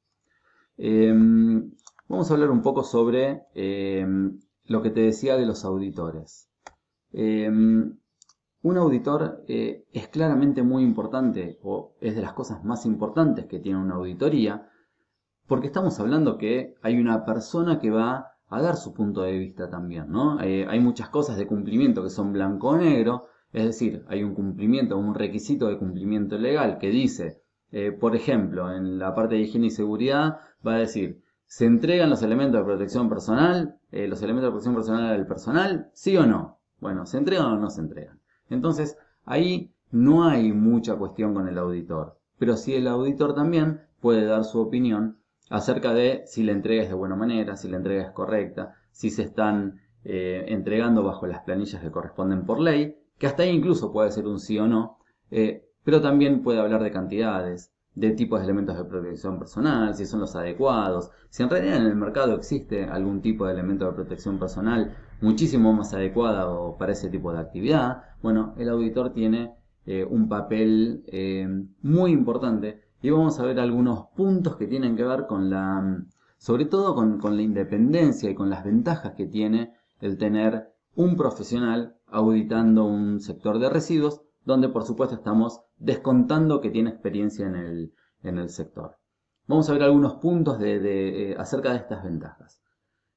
Em, 0.76 1.70
Vamos 2.06 2.30
a 2.30 2.34
hablar 2.34 2.50
un 2.50 2.60
poco 2.60 2.84
sobre 2.84 3.46
eh, 3.54 4.06
lo 4.66 4.82
que 4.82 4.90
te 4.90 5.00
decía 5.00 5.36
de 5.36 5.46
los 5.46 5.64
auditores. 5.64 6.50
Eh, 7.12 7.48
un 7.48 8.76
auditor 8.76 9.42
eh, 9.48 9.86
es 9.90 10.08
claramente 10.08 10.62
muy 10.62 10.82
importante 10.82 11.58
o 11.62 11.94
es 12.00 12.14
de 12.14 12.20
las 12.22 12.34
cosas 12.34 12.62
más 12.62 12.84
importantes 12.84 13.46
que 13.46 13.58
tiene 13.58 13.78
una 13.78 13.94
auditoría 13.94 14.68
porque 15.46 15.68
estamos 15.68 15.98
hablando 15.98 16.36
que 16.36 16.74
hay 16.82 16.98
una 16.98 17.24
persona 17.24 17.78
que 17.78 17.90
va 17.90 18.33
a 18.56 18.62
dar 18.62 18.76
su 18.76 18.92
punto 18.92 19.22
de 19.22 19.38
vista 19.38 19.68
también, 19.70 20.10
¿no? 20.10 20.40
Eh, 20.40 20.66
hay 20.68 20.80
muchas 20.80 21.08
cosas 21.08 21.36
de 21.36 21.46
cumplimiento 21.46 22.02
que 22.02 22.10
son 22.10 22.32
blanco 22.32 22.68
o 22.68 22.76
negro, 22.76 23.26
es 23.52 23.64
decir, 23.64 24.04
hay 24.08 24.22
un 24.22 24.34
cumplimiento, 24.34 24.98
un 24.98 25.14
requisito 25.14 25.68
de 25.68 25.78
cumplimiento 25.78 26.36
legal 26.38 26.78
que 26.78 26.88
dice, 26.88 27.42
eh, 27.70 27.92
por 27.92 28.16
ejemplo, 28.16 28.72
en 28.72 28.98
la 28.98 29.14
parte 29.14 29.36
de 29.36 29.42
higiene 29.42 29.66
y 29.66 29.70
seguridad 29.70 30.40
va 30.66 30.74
a 30.74 30.78
decir, 30.78 31.22
¿se 31.46 31.66
entregan 31.66 32.10
los 32.10 32.22
elementos 32.22 32.60
de 32.60 32.64
protección 32.64 33.08
personal, 33.08 33.78
eh, 33.92 34.08
los 34.08 34.22
elementos 34.22 34.48
de 34.48 34.50
protección 34.50 34.74
personal 34.74 35.12
al 35.12 35.26
personal, 35.26 35.90
sí 35.92 36.16
o 36.16 36.26
no? 36.26 36.58
Bueno, 36.80 37.06
¿se 37.06 37.18
entregan 37.18 37.46
o 37.46 37.56
no 37.58 37.70
se 37.70 37.80
entregan? 37.80 38.20
Entonces, 38.50 38.96
ahí 39.24 39.72
no 39.90 40.24
hay 40.24 40.52
mucha 40.52 40.96
cuestión 40.96 41.34
con 41.34 41.48
el 41.48 41.58
auditor, 41.58 42.18
pero 42.38 42.56
sí 42.56 42.74
el 42.74 42.88
auditor 42.88 43.34
también 43.34 43.82
puede 44.00 44.24
dar 44.24 44.44
su 44.44 44.60
opinión 44.60 45.18
acerca 45.50 45.94
de 45.94 46.22
si 46.26 46.42
la 46.42 46.52
entrega 46.52 46.82
es 46.82 46.88
de 46.88 46.94
buena 46.94 47.16
manera, 47.16 47.56
si 47.56 47.68
la 47.68 47.76
entrega 47.76 48.02
es 48.02 48.10
correcta, 48.10 48.74
si 48.90 49.10
se 49.10 49.22
están 49.22 49.80
eh, 50.04 50.44
entregando 50.48 51.02
bajo 51.02 51.26
las 51.26 51.42
planillas 51.42 51.82
que 51.82 51.90
corresponden 51.90 52.44
por 52.44 52.60
ley 52.60 52.98
que 53.18 53.26
hasta 53.26 53.42
ahí 53.42 53.50
incluso 53.50 53.92
puede 53.92 54.10
ser 54.10 54.26
un 54.26 54.38
sí 54.38 54.58
o 54.58 54.66
no, 54.66 54.98
eh, 55.30 55.68
pero 55.84 56.00
también 56.00 56.42
puede 56.42 56.60
hablar 56.60 56.82
de 56.82 56.90
cantidades, 56.90 57.72
de 57.94 58.10
tipos 58.10 58.40
de 58.40 58.44
elementos 58.44 58.76
de 58.76 58.84
protección 58.84 59.38
personal, 59.38 59.94
si 59.94 60.04
son 60.04 60.20
los 60.20 60.34
adecuados, 60.34 61.10
si 61.30 61.44
en 61.44 61.50
realidad 61.50 61.76
en 61.76 61.86
el 61.86 61.96
mercado 61.96 62.34
existe 62.34 62.84
algún 62.84 63.22
tipo 63.22 63.46
de 63.46 63.52
elemento 63.52 63.86
de 63.86 63.92
protección 63.92 64.38
personal 64.38 64.96
muchísimo 65.20 65.72
más 65.72 65.94
adecuado 65.94 66.76
para 66.76 66.92
ese 66.92 67.08
tipo 67.08 67.32
de 67.32 67.38
actividad, 67.38 68.02
bueno, 68.20 68.54
el 68.58 68.68
auditor 68.68 69.12
tiene 69.12 69.54
eh, 69.86 70.04
un 70.04 70.28
papel 70.28 71.04
eh, 71.06 71.46
muy 71.82 72.10
importante 72.10 72.82
y 73.04 73.10
vamos 73.10 73.38
a 73.38 73.44
ver 73.44 73.60
algunos 73.60 74.06
puntos 74.16 74.56
que 74.56 74.66
tienen 74.66 74.96
que 74.96 75.04
ver 75.04 75.26
con 75.26 75.50
la, 75.50 76.02
sobre 76.38 76.64
todo 76.64 76.94
con, 76.94 77.18
con 77.18 77.36
la 77.36 77.42
independencia 77.42 78.30
y 78.30 78.34
con 78.34 78.48
las 78.48 78.64
ventajas 78.64 79.12
que 79.12 79.26
tiene 79.26 79.74
el 80.00 80.16
tener 80.16 80.72
un 80.94 81.14
profesional 81.14 81.98
auditando 82.06 82.86
un 82.86 83.20
sector 83.20 83.58
de 83.58 83.68
residuos, 83.68 84.22
donde 84.46 84.70
por 84.70 84.84
supuesto 84.84 85.16
estamos 85.16 85.60
descontando 85.76 86.62
que 86.62 86.70
tiene 86.70 86.88
experiencia 86.88 87.46
en 87.46 87.56
el, 87.56 87.92
en 88.22 88.38
el 88.38 88.48
sector. 88.48 88.96
Vamos 89.46 89.68
a 89.68 89.74
ver 89.74 89.82
algunos 89.82 90.14
puntos 90.14 90.58
de, 90.58 91.32
eh, 91.32 91.36
acerca 91.36 91.72
de 91.72 91.80
estas 91.80 92.04
ventajas. 92.04 92.62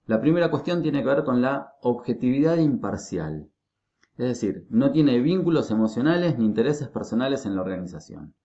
La 0.06 0.20
primera 0.20 0.52
cuestión 0.52 0.84
tiene 0.84 1.00
que 1.00 1.08
ver 1.08 1.24
con 1.24 1.42
la 1.42 1.76
objetividad 1.82 2.58
imparcial. 2.58 3.50
Es 4.18 4.28
decir, 4.28 4.68
no 4.70 4.92
tiene 4.92 5.22
vínculos 5.22 5.72
emocionales 5.72 6.38
ni 6.38 6.44
intereses 6.44 6.90
personales 6.90 7.46
en 7.46 7.56
la 7.56 7.62
organización. 7.62 8.36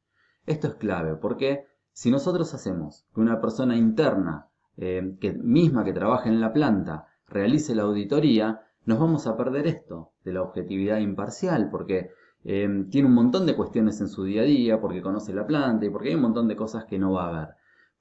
Esto 0.46 0.68
es 0.68 0.74
clave 0.74 1.16
porque 1.16 1.66
si 1.92 2.10
nosotros 2.10 2.54
hacemos 2.54 3.04
que 3.14 3.20
una 3.20 3.40
persona 3.40 3.76
interna, 3.76 4.48
eh, 4.76 5.16
que, 5.20 5.32
misma 5.32 5.84
que 5.84 5.92
trabaja 5.92 6.28
en 6.28 6.40
la 6.40 6.52
planta, 6.52 7.06
realice 7.28 7.74
la 7.74 7.82
auditoría, 7.82 8.62
nos 8.84 8.98
vamos 8.98 9.26
a 9.26 9.36
perder 9.36 9.66
esto 9.66 10.12
de 10.24 10.32
la 10.32 10.42
objetividad 10.42 10.98
imparcial, 10.98 11.68
porque 11.70 12.10
eh, 12.44 12.86
tiene 12.90 13.08
un 13.08 13.14
montón 13.14 13.46
de 13.46 13.54
cuestiones 13.54 14.00
en 14.00 14.08
su 14.08 14.24
día 14.24 14.42
a 14.42 14.44
día, 14.44 14.80
porque 14.80 15.02
conoce 15.02 15.32
la 15.32 15.46
planta 15.46 15.86
y 15.86 15.90
porque 15.90 16.08
hay 16.08 16.14
un 16.14 16.22
montón 16.22 16.48
de 16.48 16.56
cosas 16.56 16.86
que 16.86 16.98
no 16.98 17.12
va 17.12 17.28
a 17.28 17.40
ver. 17.40 17.48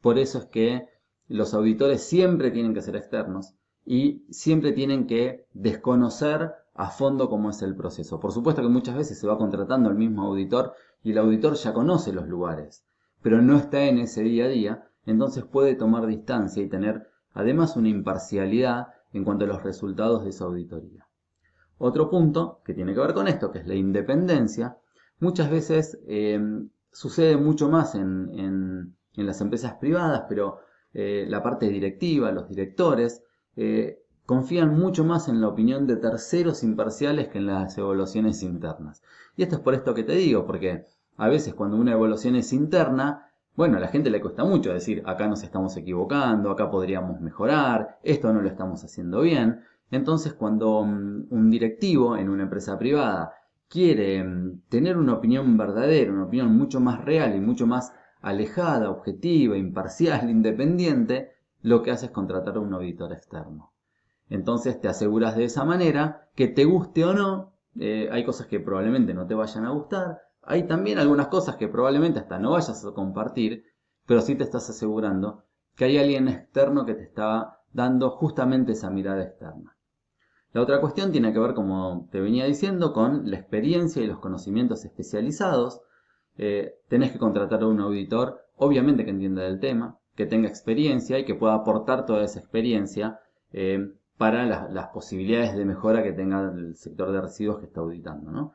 Por 0.01 0.17
eso 0.17 0.39
es 0.39 0.45
que 0.45 0.87
los 1.27 1.53
auditores 1.53 2.01
siempre 2.01 2.51
tienen 2.51 2.73
que 2.73 2.81
ser 2.81 2.95
externos 2.95 3.53
y 3.85 4.25
siempre 4.29 4.71
tienen 4.71 5.05
que 5.05 5.45
desconocer 5.53 6.53
a 6.73 6.89
fondo 6.89 7.29
cómo 7.29 7.49
es 7.49 7.61
el 7.61 7.75
proceso. 7.75 8.19
Por 8.19 8.31
supuesto 8.31 8.61
que 8.61 8.69
muchas 8.69 8.95
veces 8.95 9.19
se 9.19 9.27
va 9.27 9.37
contratando 9.37 9.89
el 9.89 9.95
mismo 9.95 10.23
auditor 10.23 10.73
y 11.03 11.11
el 11.11 11.17
auditor 11.17 11.55
ya 11.55 11.73
conoce 11.73 12.13
los 12.13 12.27
lugares, 12.27 12.85
pero 13.21 13.41
no 13.41 13.57
está 13.57 13.83
en 13.83 13.99
ese 13.99 14.23
día 14.23 14.45
a 14.45 14.49
día, 14.49 14.87
entonces 15.05 15.43
puede 15.43 15.75
tomar 15.75 16.05
distancia 16.05 16.61
y 16.61 16.69
tener 16.69 17.07
además 17.33 17.75
una 17.75 17.89
imparcialidad 17.89 18.87
en 19.13 19.23
cuanto 19.23 19.45
a 19.45 19.47
los 19.47 19.63
resultados 19.63 20.23
de 20.23 20.29
esa 20.29 20.45
auditoría. 20.45 21.07
Otro 21.77 22.09
punto 22.09 22.61
que 22.63 22.73
tiene 22.73 22.93
que 22.93 22.99
ver 22.99 23.13
con 23.13 23.27
esto, 23.27 23.51
que 23.51 23.59
es 23.59 23.67
la 23.67 23.75
independencia, 23.75 24.77
muchas 25.19 25.49
veces 25.49 25.99
em, 26.07 26.69
sucede 26.91 27.37
mucho 27.37 27.69
más 27.69 27.95
en, 27.95 28.95
las 29.15 29.41
empresas 29.41 29.73
privadas, 29.75 30.25
pero 30.29 30.59
eh, 30.93 31.25
la 31.27 31.41
parte 31.43 31.69
directiva, 31.69 32.31
los 32.31 32.47
directores, 32.47 33.23
eh, 33.55 34.00
confían 34.31 34.79
mucho 34.79 35.03
más 35.03 35.27
en 35.27 35.41
la 35.41 35.49
opinión 35.49 35.85
de 35.85 35.97
terceros 35.97 36.63
imparciales 36.63 37.27
que 37.27 37.39
en 37.39 37.47
las 37.47 37.77
evaluaciones 37.77 38.43
internas. 38.43 39.03
Y 39.35 39.43
esto 39.43 39.55
es 39.55 39.61
por 39.61 39.73
esto 39.73 39.93
que 39.93 40.05
te 40.05 40.13
digo, 40.13 40.45
porque 40.45 40.85
a 41.17 41.27
veces 41.27 41.53
cuando 41.53 41.75
una 41.75 41.91
evaluación 41.91 42.37
es 42.37 42.53
interna, 42.53 43.29
bueno, 43.57 43.75
a 43.75 43.81
la 43.81 43.89
gente 43.89 44.09
le 44.09 44.21
cuesta 44.21 44.45
mucho 44.45 44.71
decir, 44.71 45.03
acá 45.05 45.27
nos 45.27 45.43
estamos 45.43 45.75
equivocando, 45.75 46.49
acá 46.49 46.71
podríamos 46.71 47.19
mejorar, 47.19 47.99
esto 48.03 48.31
no 48.31 48.41
lo 48.41 48.47
estamos 48.47 48.81
haciendo 48.85 49.19
bien. 49.19 49.63
Entonces, 49.91 50.31
cuando 50.31 50.81
mm, 50.85 51.25
un 51.29 51.49
directivo 51.49 52.15
en 52.15 52.29
una 52.29 52.43
empresa 52.43 52.79
privada 52.79 53.33
quiere 53.67 54.23
mm, 54.23 54.61
tener 54.69 54.95
una 54.95 55.15
opinión 55.15 55.57
verdadera, 55.57 56.09
una 56.09 56.23
opinión 56.27 56.57
mucho 56.57 56.79
más 56.79 57.03
real 57.03 57.35
y 57.35 57.41
mucho 57.41 57.67
más 57.67 57.91
alejada, 58.21 58.91
objetiva, 58.91 59.57
imparcial, 59.57 60.29
independiente, 60.29 61.33
lo 61.63 61.83
que 61.83 61.91
hace 61.91 62.05
es 62.05 62.11
contratar 62.13 62.55
a 62.55 62.61
un 62.61 62.73
auditor 62.73 63.11
externo. 63.11 63.70
Entonces 64.31 64.79
te 64.79 64.87
aseguras 64.87 65.35
de 65.35 65.43
esa 65.43 65.65
manera 65.65 66.29
que 66.35 66.47
te 66.47 66.63
guste 66.63 67.03
o 67.03 67.13
no, 67.13 67.53
eh, 67.77 68.07
hay 68.13 68.23
cosas 68.23 68.47
que 68.47 68.61
probablemente 68.61 69.13
no 69.13 69.27
te 69.27 69.35
vayan 69.35 69.65
a 69.65 69.71
gustar, 69.71 70.21
hay 70.41 70.63
también 70.67 70.99
algunas 70.99 71.27
cosas 71.27 71.57
que 71.57 71.67
probablemente 71.67 72.19
hasta 72.19 72.39
no 72.39 72.51
vayas 72.51 72.85
a 72.85 72.93
compartir, 72.93 73.65
pero 74.07 74.21
sí 74.21 74.35
te 74.35 74.45
estás 74.45 74.69
asegurando 74.69 75.43
que 75.75 75.83
hay 75.83 75.97
alguien 75.97 76.29
externo 76.29 76.85
que 76.85 76.93
te 76.93 77.03
está 77.03 77.59
dando 77.73 78.09
justamente 78.11 78.71
esa 78.71 78.89
mirada 78.89 79.21
externa. 79.21 79.75
La 80.53 80.61
otra 80.61 80.79
cuestión 80.79 81.11
tiene 81.11 81.33
que 81.33 81.39
ver, 81.39 81.53
como 81.53 82.07
te 82.09 82.21
venía 82.21 82.45
diciendo, 82.45 82.93
con 82.93 83.29
la 83.29 83.35
experiencia 83.35 84.01
y 84.01 84.07
los 84.07 84.19
conocimientos 84.19 84.85
especializados. 84.85 85.81
Eh, 86.37 86.75
tenés 86.87 87.11
que 87.11 87.19
contratar 87.19 87.63
a 87.63 87.67
un 87.67 87.81
auditor, 87.81 88.45
obviamente 88.55 89.03
que 89.03 89.11
entienda 89.11 89.43
del 89.43 89.59
tema, 89.59 89.99
que 90.15 90.25
tenga 90.25 90.47
experiencia 90.47 91.19
y 91.19 91.25
que 91.25 91.35
pueda 91.35 91.53
aportar 91.53 92.05
toda 92.05 92.23
esa 92.23 92.39
experiencia 92.39 93.19
eh, 93.51 93.91
para 94.21 94.69
las 94.69 94.89
posibilidades 94.89 95.55
de 95.55 95.65
mejora 95.65 96.03
que 96.03 96.13
tenga 96.13 96.51
el 96.55 96.75
sector 96.75 97.11
de 97.11 97.21
residuos 97.21 97.57
que 97.57 97.65
está 97.65 97.81
auditando. 97.81 98.29
¿no? 98.29 98.53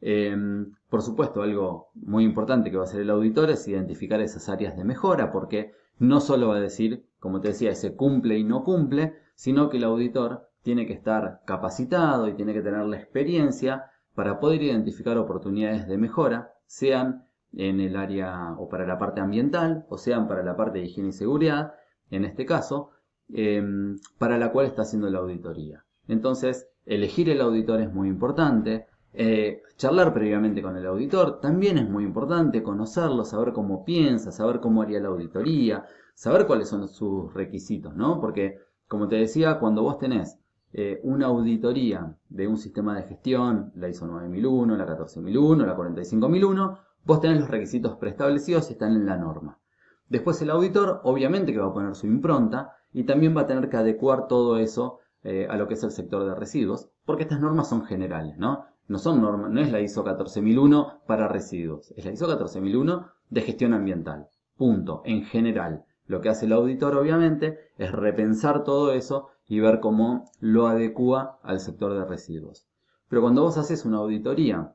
Em, 0.00 0.72
por 0.88 1.02
supuesto, 1.02 1.42
algo 1.42 1.90
muy 1.92 2.24
importante 2.24 2.70
que 2.70 2.78
va 2.78 2.84
a 2.84 2.86
hacer 2.86 3.02
el 3.02 3.10
auditor 3.10 3.50
es 3.50 3.68
identificar 3.68 4.22
esas 4.22 4.48
áreas 4.48 4.78
de 4.78 4.84
mejora, 4.84 5.30
porque 5.30 5.74
no 5.98 6.20
solo 6.20 6.48
va 6.48 6.56
a 6.56 6.60
decir, 6.60 7.04
como 7.20 7.42
te 7.42 7.48
decía, 7.48 7.74
se 7.74 7.94
cumple 7.94 8.38
y 8.38 8.44
no 8.44 8.64
cumple, 8.64 9.18
sino 9.34 9.68
que 9.68 9.76
el 9.76 9.84
auditor 9.84 10.48
tiene 10.62 10.86
que 10.86 10.94
estar 10.94 11.42
capacitado 11.44 12.26
y 12.26 12.32
tiene 12.32 12.54
que 12.54 12.62
tener 12.62 12.86
la 12.86 12.96
experiencia 12.96 13.90
para 14.14 14.40
poder 14.40 14.62
identificar 14.62 15.18
oportunidades 15.18 15.86
de 15.86 15.98
mejora, 15.98 16.54
sean 16.64 17.26
en 17.52 17.78
el 17.78 17.96
área 17.96 18.54
o 18.56 18.70
para 18.70 18.86
la 18.86 18.98
parte 18.98 19.20
ambiental, 19.20 19.84
o 19.90 19.98
sean 19.98 20.28
para 20.28 20.42
la 20.42 20.56
parte 20.56 20.78
de 20.78 20.86
higiene 20.86 21.10
y 21.10 21.12
seguridad, 21.12 21.74
en 22.10 22.24
este 22.24 22.46
caso, 22.46 22.92
em, 23.32 23.98
para 24.18 24.38
la 24.38 24.52
cual 24.52 24.66
está 24.66 24.82
haciendo 24.82 25.08
la 25.10 25.18
auditoría. 25.18 25.84
Entonces, 26.08 26.68
elegir 26.86 27.30
el 27.30 27.40
auditor 27.40 27.80
es 27.80 27.92
muy 27.92 28.08
importante, 28.08 28.86
eh, 29.16 29.62
charlar 29.76 30.12
previamente 30.12 30.60
con 30.60 30.76
el 30.76 30.86
auditor 30.86 31.40
también 31.40 31.78
es 31.78 31.88
muy 31.88 32.04
importante, 32.04 32.62
conocerlo, 32.62 33.24
saber 33.24 33.52
cómo 33.52 33.84
piensa, 33.84 34.32
saber 34.32 34.60
cómo 34.60 34.82
haría 34.82 35.00
la 35.00 35.08
auditoría, 35.08 35.86
saber 36.14 36.46
cuáles 36.46 36.68
son 36.68 36.88
sus 36.88 37.32
requisitos, 37.32 37.94
¿no? 37.94 38.20
Porque, 38.20 38.58
como 38.88 39.08
te 39.08 39.16
decía, 39.16 39.58
cuando 39.60 39.82
vos 39.82 39.98
tenés 39.98 40.38
eh, 40.72 41.00
una 41.04 41.26
auditoría 41.26 42.16
de 42.28 42.48
un 42.48 42.56
sistema 42.56 42.96
de 42.96 43.04
gestión, 43.04 43.70
la 43.76 43.88
ISO 43.88 44.06
9001, 44.06 44.76
la 44.76 44.84
14001, 44.84 45.64
la 45.64 45.76
45001, 45.76 46.78
vos 47.04 47.20
tenés 47.20 47.40
los 47.40 47.50
requisitos 47.50 47.96
preestablecidos 47.96 48.68
y 48.68 48.72
están 48.72 48.94
en 48.94 49.06
la 49.06 49.16
norma. 49.16 49.60
Después 50.08 50.42
el 50.42 50.50
auditor, 50.50 51.00
obviamente 51.04 51.52
que 51.52 51.60
va 51.60 51.68
a 51.68 51.72
poner 51.72 51.94
su 51.94 52.08
impronta 52.08 52.72
y 52.94 53.04
también 53.04 53.36
va 53.36 53.42
a 53.42 53.46
tener 53.46 53.68
que 53.68 53.76
adecuar 53.76 54.28
todo 54.28 54.56
eso 54.56 55.00
eh, 55.24 55.46
a 55.50 55.56
lo 55.56 55.68
que 55.68 55.74
es 55.74 55.82
el 55.82 55.90
sector 55.90 56.24
de 56.24 56.34
residuos, 56.34 56.88
porque 57.04 57.24
estas 57.24 57.40
normas 57.40 57.68
son 57.68 57.84
generales, 57.84 58.38
¿no? 58.38 58.66
No, 58.86 58.98
son 58.98 59.20
normas, 59.20 59.50
no 59.50 59.60
es 59.60 59.72
la 59.72 59.80
ISO 59.80 60.04
14001 60.04 61.02
para 61.06 61.26
residuos, 61.26 61.92
es 61.96 62.04
la 62.04 62.12
ISO 62.12 62.26
14001 62.26 63.06
de 63.30 63.40
gestión 63.40 63.74
ambiental. 63.74 64.28
Punto. 64.56 65.02
En 65.04 65.24
general, 65.24 65.84
lo 66.06 66.20
que 66.20 66.28
hace 66.28 66.46
el 66.46 66.52
auditor 66.52 66.96
obviamente 66.96 67.58
es 67.78 67.90
repensar 67.90 68.62
todo 68.62 68.92
eso 68.92 69.30
y 69.48 69.58
ver 69.58 69.80
cómo 69.80 70.30
lo 70.38 70.68
adecua 70.68 71.40
al 71.42 71.60
sector 71.60 71.94
de 71.94 72.04
residuos. 72.04 72.68
Pero 73.08 73.22
cuando 73.22 73.42
vos 73.42 73.58
haces 73.58 73.84
una 73.84 73.98
auditoría 73.98 74.74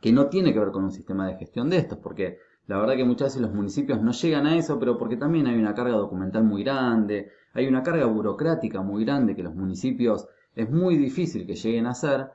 que 0.00 0.12
no 0.12 0.28
tiene 0.28 0.52
que 0.52 0.60
ver 0.60 0.70
con 0.70 0.84
un 0.84 0.92
sistema 0.92 1.26
de 1.26 1.36
gestión 1.36 1.68
de 1.68 1.78
estos, 1.78 1.98
porque 1.98 2.38
la 2.66 2.78
verdad 2.78 2.96
que 2.96 3.04
muchas 3.04 3.28
veces 3.28 3.42
los 3.42 3.54
municipios 3.54 4.02
no 4.02 4.12
llegan 4.12 4.46
a 4.46 4.56
eso, 4.56 4.78
pero 4.78 4.98
porque 4.98 5.16
también 5.16 5.46
hay 5.46 5.58
una 5.58 5.74
carga 5.74 5.96
documental 5.96 6.44
muy 6.44 6.64
grande, 6.64 7.30
hay 7.52 7.66
una 7.66 7.82
carga 7.82 8.06
burocrática 8.06 8.82
muy 8.82 9.04
grande 9.04 9.36
que 9.36 9.42
los 9.42 9.54
municipios 9.54 10.26
es 10.54 10.70
muy 10.70 10.96
difícil 10.96 11.46
que 11.46 11.54
lleguen 11.54 11.86
a 11.86 11.90
hacer, 11.90 12.28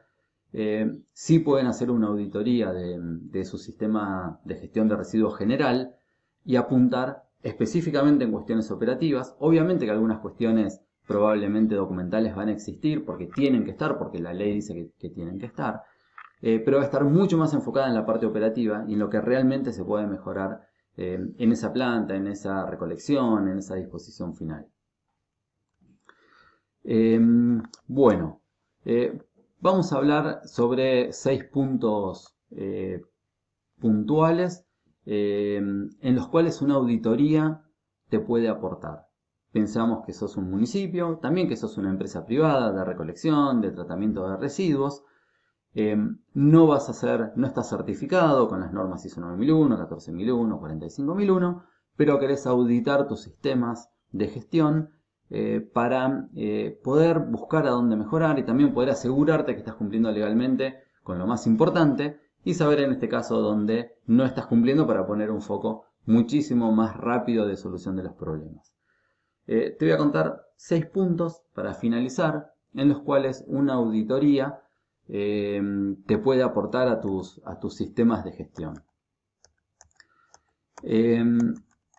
eh, 0.54 1.00
sí 1.14 1.40
pueden 1.40 1.68
hacer 1.68 1.90
una 1.90 2.08
auditoría 2.08 2.72
de, 2.72 3.46
su 3.46 3.58
sistema 3.58 4.40
de 4.44 4.56
gestión 4.56 4.88
de 4.88 4.98
residuos 4.98 5.38
general 5.38 5.96
y 6.46 6.56
apuntar 6.56 7.24
específicamente 7.42 8.26
en 8.26 8.32
cuestiones 8.32 8.70
operativas. 8.72 9.36
Obviamente 9.40 9.86
que 9.86 9.92
algunas 9.92 10.20
cuestiones 10.20 10.82
probablemente 11.08 11.76
documentales 11.76 12.36
van 12.36 12.50
a 12.50 12.52
existir 12.52 13.06
porque 13.06 13.28
tienen 13.28 13.64
que 13.66 13.72
estar, 13.72 13.98
porque 13.98 14.20
la 14.20 14.34
ley 14.34 14.54
dice 14.54 14.92
que, 15.00 15.10
tienen 15.10 15.40
que 15.40 15.46
estar, 15.46 15.82
eh, 16.42 16.60
pero 16.64 16.78
va 16.78 16.84
a 16.84 16.86
estar 16.86 17.04
mucho 17.04 17.38
más 17.38 17.54
enfocada 17.54 17.88
en 17.88 17.94
la 17.94 18.06
parte 18.06 18.26
operativa 18.26 18.84
y 18.88 18.94
en 18.94 19.00
lo 19.00 19.10
que 19.10 19.22
realmente 19.22 19.72
se 19.72 19.84
puede 19.84 20.08
mejorar 20.08 20.62
eh, 20.98 21.20
en 21.38 21.52
esa 21.52 21.72
planta, 21.72 22.16
en 22.16 22.28
esa 22.28 22.66
recolección, 22.66 23.48
en 23.48 23.60
esa 23.60 23.76
disposición 23.76 24.36
final. 24.36 24.68
Em, 26.84 27.62
bueno, 27.88 28.42
eh, 28.86 29.22
vamos 29.60 29.94
a 29.94 29.98
hablar 29.98 30.42
sobre 30.46 31.14
seis 31.14 31.44
puntos 31.46 32.36
puntuales 33.80 34.66
em, 35.06 35.90
en 36.02 36.16
los 36.16 36.28
cuales 36.28 36.62
una 36.62 36.74
auditoría 36.74 37.64
te 38.10 38.20
puede 38.20 38.50
aportar. 38.50 39.08
Pensamos 39.52 40.06
que 40.06 40.14
sos 40.14 40.38
un 40.38 40.50
municipio, 40.50 41.20
también 41.22 41.48
que 41.48 41.56
sos 41.56 41.78
una 41.78 41.90
empresa 41.90 42.26
privada 42.26 42.74
de 42.74 42.84
recolección, 42.84 43.62
de 43.62 43.72
tratamiento 43.72 44.28
de 44.28 44.38
residuos. 44.38 45.04
Em, 45.74 46.20
no 46.34 46.68
vas 46.68 46.90
a 46.90 46.94
ser, 46.94 47.32
no 47.36 47.48
estás 47.48 47.70
certificado 47.70 48.50
con 48.50 48.60
las 48.60 48.74
normas 48.74 49.06
ISO 49.06 49.22
9001, 49.22 49.78
14001, 49.78 50.60
45001, 50.60 51.64
pero 51.96 52.20
querés 52.20 52.46
auditar 52.46 53.08
tus 53.08 53.22
sistemas 53.22 53.90
de 54.12 54.28
gestión 54.28 54.90
eh, 55.30 55.62
para 55.74 56.28
eh, 56.36 56.78
poder 56.84 57.20
buscar 57.20 57.66
a 57.66 57.70
dónde 57.70 57.96
mejorar 57.96 58.38
y 58.38 58.44
también 58.44 58.74
poder 58.74 58.90
asegurarte 58.90 59.54
que 59.54 59.60
estás 59.60 59.76
cumpliendo 59.76 60.12
legalmente 60.12 60.80
con 61.04 61.18
lo 61.20 61.26
más 61.26 61.48
importante 61.48 62.20
y 62.44 62.54
saber 62.54 62.82
en 62.82 62.92
este 62.92 63.08
caso 63.08 63.40
dónde 63.40 63.94
no 64.06 64.26
estás 64.26 64.48
cumpliendo 64.48 64.86
para 64.86 65.06
poner 65.06 65.32
un 65.32 65.42
foco 65.42 65.86
muchísimo 66.06 66.72
más 66.74 66.98
rápido 66.98 67.48
de 67.48 67.56
solución 67.56 67.96
de 67.96 68.04
los 68.04 68.14
problemas. 68.14 68.74
Eh, 69.48 69.76
te 69.78 69.86
voy 69.86 69.94
a 69.94 69.98
contar 69.98 70.42
seis 70.58 70.86
puntos 70.86 71.44
para 71.54 71.74
finalizar 71.74 72.52
en 72.74 72.90
los 72.90 73.00
cuales 73.00 73.46
una 73.48 73.76
auditoría 73.76 74.62
te 75.12 76.18
puede 76.18 76.44
aportar 76.44 76.88
a 76.88 77.02
tus, 77.02 77.42
a 77.46 77.60
tus 77.60 77.76
sistemas 77.76 78.24
de 78.24 78.32
gestión. 78.32 78.84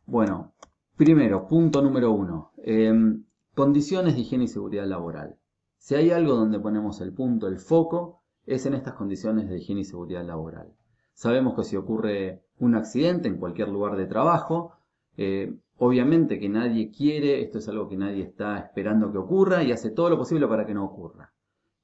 bueno, 0.07 0.53
Primero, 0.96 1.48
punto 1.48 1.83
número 1.83 2.12
uno. 2.12 2.53
Em, 2.59 3.25
condiciones 3.57 4.14
de 4.14 4.20
higiene 4.20 4.44
y 4.44 4.48
seguridad 4.48 4.87
laboral. 4.87 5.37
Si 5.79 5.96
hay 5.96 6.11
algo 6.11 6.37
donde 6.37 6.61
ponemos 6.61 7.01
el 7.01 7.12
punto, 7.12 7.48
el 7.48 7.59
foco, 7.59 8.22
es 8.46 8.66
en 8.66 8.75
estas 8.75 8.94
condiciones 8.94 9.48
de 9.48 9.59
higiene 9.59 9.81
y 9.81 9.85
seguridad 9.85 10.25
laboral. 10.25 10.72
Sabemos 11.14 11.57
que 11.57 11.64
si 11.64 11.77
ocurre 11.77 12.44
un 12.59 12.77
accidente 12.77 13.27
en 13.27 13.38
cualquier 13.38 13.68
lugar 13.68 13.96
de 13.96 14.07
trabajo, 14.07 14.75
eh, 15.16 15.59
obviamente 15.77 16.38
que 16.38 16.48
nadie 16.48 16.92
quiere, 16.92 17.42
esto 17.42 17.59
es 17.59 17.68
algo 17.68 17.88
que 17.88 17.96
nadie 17.96 18.22
está 18.22 18.59
esperando 18.59 19.11
que 19.11 19.18
ocurra 19.18 19.64
y 19.64 19.72
hace 19.72 19.90
todo 19.90 20.09
lo 20.09 20.18
posible 20.18 20.46
para 20.46 20.66
que 20.66 20.75
no 20.75 20.85
ocurra. 20.85 21.32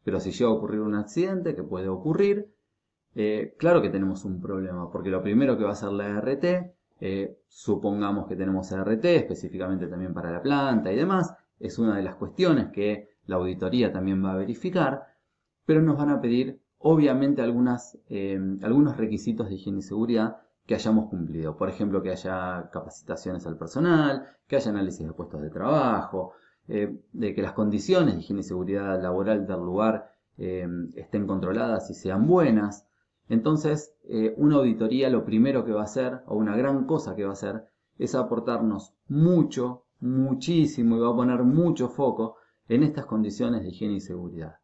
Pero 0.09 0.21
si 0.21 0.31
llega 0.31 0.49
a 0.49 0.55
ocurrir 0.55 0.81
un 0.81 0.95
accidente, 0.95 1.55
que 1.55 1.63
puede 1.63 1.87
ocurrir, 1.87 2.51
eh, 3.15 3.55
claro 3.59 3.83
que 3.83 3.91
tenemos 3.91 4.25
un 4.25 4.41
problema, 4.41 4.91
porque 4.91 5.11
lo 5.11 5.23
primero 5.23 5.59
que 5.59 5.65
va 5.65 5.69
a 5.69 5.73
hacer 5.75 5.93
la 5.93 6.19
RT 6.19 6.45
eh, 6.99 7.37
supongamos 7.47 8.27
que 8.27 8.35
tenemos 8.35 8.73
RT 8.73 9.05
específicamente 9.05 9.87
también 9.87 10.15
para 10.15 10.33
la 10.33 10.41
planta 10.41 10.91
y 10.91 10.97
demás. 10.97 11.35
Es 11.61 11.79
una 11.79 11.95
de 11.95 12.03
las 12.03 12.15
cuestiones 12.15 12.69
que 12.73 13.11
la 13.27 13.37
auditoría 13.37 13.93
también 13.93 14.25
va 14.25 14.33
a 14.33 14.37
verificar. 14.37 15.09
Pero 15.67 15.83
nos 15.83 15.99
van 15.99 16.09
a 16.09 16.23
pedir, 16.23 16.59
obviamente, 16.79 17.43
eh, 18.09 18.41
algunos 18.63 18.97
requisitos 18.97 19.51
de 19.51 19.57
higiene 19.57 19.81
y 19.81 19.83
seguridad 19.83 20.39
que 20.65 20.75
hayamos 20.75 21.11
cumplido. 21.11 21.55
Por 21.55 21.69
ejemplo, 21.69 22.03
que 22.03 22.13
haya 22.13 22.71
capacitaciones 22.73 23.47
al 23.47 23.59
personal, 23.59 24.25
que 24.47 24.57
haya 24.57 24.71
análisis 24.71 25.07
de 25.07 25.13
puestos 25.13 25.43
de 25.43 25.51
trabajo, 25.51 26.33
eh, 26.69 26.97
de 27.13 27.35
que 27.35 27.43
las 27.43 27.53
condiciones 27.53 28.15
de 28.15 28.21
higiene 28.21 28.41
y 28.41 28.45
seguridad 28.45 29.01
laboral 29.03 29.47
del 29.47 29.61
lugar 29.61 30.13
estén 30.39 31.27
controladas 31.27 31.91
y 31.91 31.95
sean 31.95 32.29
buenas. 32.29 32.87
Entonces, 33.29 33.95
eh, 34.05 34.35
una 34.37 34.57
auditoría 34.57 35.11
lo 35.11 35.25
primero 35.25 35.65
que 35.65 35.73
va 35.73 35.83
a 35.83 35.85
hacer, 35.85 36.23
o 36.27 36.37
una 36.37 36.57
gran 36.57 36.87
cosa 36.87 37.15
que 37.15 37.25
va 37.25 37.31
a 37.31 37.35
hacer, 37.35 37.67
es 37.99 38.15
aportarnos 38.15 38.95
mucho, 39.09 39.85
muchísimo 40.01 40.97
y 40.97 41.01
va 41.01 41.11
a 41.11 41.17
poner 41.17 41.43
mucho 41.43 41.89
foco 41.89 42.37
en 42.69 42.83
estas 42.83 43.07
condiciones 43.07 43.63
de 43.63 43.69
higiene 43.69 43.95
y 43.95 44.01
seguridad. 44.01 44.57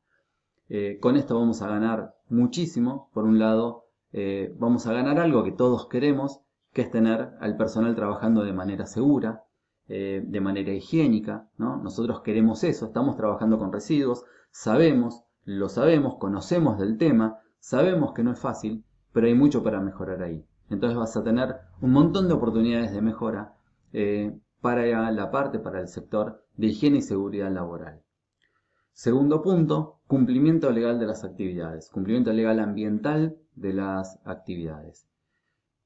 Eh, 0.68 0.98
con 1.00 1.16
esto 1.16 1.38
vamos 1.38 1.60
a 1.60 1.68
ganar 1.68 2.14
muchísimo. 2.28 3.10
Por 3.12 3.24
un 3.24 3.38
lado, 3.38 3.84
eh, 4.12 4.54
vamos 4.58 4.86
a 4.86 4.92
ganar 4.92 5.18
algo 5.18 5.44
que 5.44 5.52
todos 5.52 5.88
queremos, 5.88 6.40
que 6.72 6.82
es 6.82 6.90
tener 6.90 7.34
al 7.40 7.56
personal 7.56 7.94
trabajando 7.94 8.44
de 8.44 8.52
manera 8.52 8.86
segura, 8.86 9.43
de 9.86 10.40
manera 10.40 10.72
higiénica. 10.72 11.48
Nosotros 11.58 12.22
queremos 12.22 12.64
eso, 12.64 12.86
estamos 12.86 13.16
trabajando 13.16 13.58
con 13.58 13.72
residuos, 13.72 14.24
sabemos, 14.50 15.24
lo 15.44 15.68
sabemos, 15.68 16.16
conocemos 16.18 16.78
del 16.78 16.96
tema, 16.96 17.40
Sabemos 17.64 18.12
que 18.12 18.22
no 18.22 18.30
es 18.30 18.38
fácil, 18.38 18.84
pero 19.10 19.26
hay 19.26 19.32
mucho 19.32 19.62
para 19.62 19.80
mejorar 19.80 20.22
ahí. 20.22 20.44
Entonces 20.68 20.98
vas 20.98 21.16
a 21.16 21.24
tener 21.24 21.56
un 21.80 21.92
montón 21.92 22.28
de 22.28 22.34
oportunidades 22.34 22.92
de 22.92 23.00
mejora 23.00 23.54
eh, 23.94 24.38
para 24.60 25.10
la 25.10 25.30
parte, 25.30 25.58
para 25.58 25.80
el 25.80 25.88
sector 25.88 26.44
de 26.58 26.66
higiene 26.66 26.98
y 26.98 27.00
seguridad 27.00 27.50
laboral. 27.50 28.02
Segundo 28.92 29.40
punto, 29.40 30.00
cumplimiento 30.06 30.70
legal 30.72 30.98
de 30.98 31.06
las 31.06 31.24
actividades, 31.24 31.88
cumplimiento 31.88 32.34
legal 32.34 32.60
ambiental 32.60 33.38
de 33.54 33.72
las 33.72 34.20
actividades. 34.26 35.08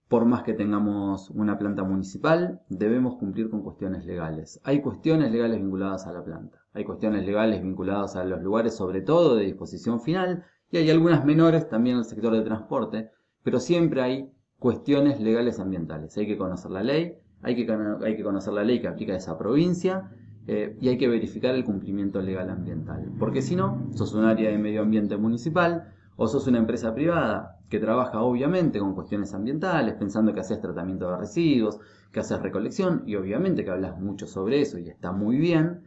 Por 0.09 0.25
más 0.25 0.43
que 0.43 0.55
tengamos 0.55 1.29
una 1.31 1.59
planta 1.59 1.85
municipal, 1.85 2.63
debemos 2.71 3.17
cumplir 3.17 3.51
con 3.51 3.63
cuestiones 3.63 4.07
legales. 4.07 4.59
Hay 4.65 4.81
cuestiones 4.81 5.31
legales 5.31 5.61
vinculadas 5.61 6.07
a 6.07 6.13
la 6.13 6.25
planta, 6.25 6.65
hay 6.73 6.85
cuestiones 6.85 7.27
legales 7.27 7.63
vinculadas 7.63 8.17
a 8.17 8.25
los 8.25 8.41
lugares, 8.43 8.75
sobre 8.75 9.03
todo 9.03 9.37
de 9.37 9.45
disposición 9.45 10.01
final, 10.01 10.45
y 10.71 10.79
hay 10.79 10.91
algunas 10.91 11.27
menores 11.27 11.69
también 11.69 11.97
en 11.97 12.01
el 12.01 12.05
sector 12.07 12.33
de 12.33 12.41
transporte, 12.41 13.11
pero 13.43 13.61
siempre 13.61 14.01
hay 14.01 14.33
cuestiones 14.59 15.21
legales 15.21 15.61
ambientales. 15.61 16.17
Hay 16.17 16.27
que 16.27 16.39
conocer 16.39 16.71
la 16.71 16.83
ley, 16.83 17.15
hay 17.43 17.55
que, 17.55 17.71
hay 18.05 18.17
que 18.17 18.23
conocer 18.23 18.55
la 18.55 18.65
ley 18.65 18.81
que 18.81 18.89
aplica 18.89 19.15
esa 19.15 19.37
provincia 19.37 20.11
eh, 20.47 20.75
y 20.81 20.89
hay 20.89 20.97
que 20.97 21.09
verificar 21.09 21.55
el 21.55 21.65
cumplimiento 21.65 22.23
legal 22.23 22.49
ambiental. 22.49 23.13
Porque 23.19 23.43
si 23.43 23.57
no, 23.57 23.91
sos 23.93 24.15
un 24.15 24.25
área 24.25 24.51
de 24.51 24.57
medio 24.57 24.81
ambiente 24.81 25.19
municipal 25.19 25.93
o 26.19 26.29
sos 26.29 26.47
una 26.47 26.59
empresa 26.59 26.95
privada 26.95 27.57
que 27.71 27.81
trabaja 27.81 28.21
obviamente 28.21 28.79
con 28.79 28.95
cuestiones 28.95 29.33
ambientales, 29.33 29.95
pensando 29.95 30.35
que 30.35 30.41
haces 30.41 30.61
tratamiento 30.61 31.11
de 31.11 31.17
residuos, 31.17 31.81
que 32.13 32.21
haces 32.21 32.43
recolección 32.43 33.05
y 33.07 33.17
obviamente 33.17 33.65
que 33.65 33.71
hablas 33.71 33.99
mucho 33.99 34.27
sobre 34.27 34.61
eso 34.61 34.79
y 34.79 34.91
está 34.91 35.13
muy 35.13 35.39
bien, 35.39 35.85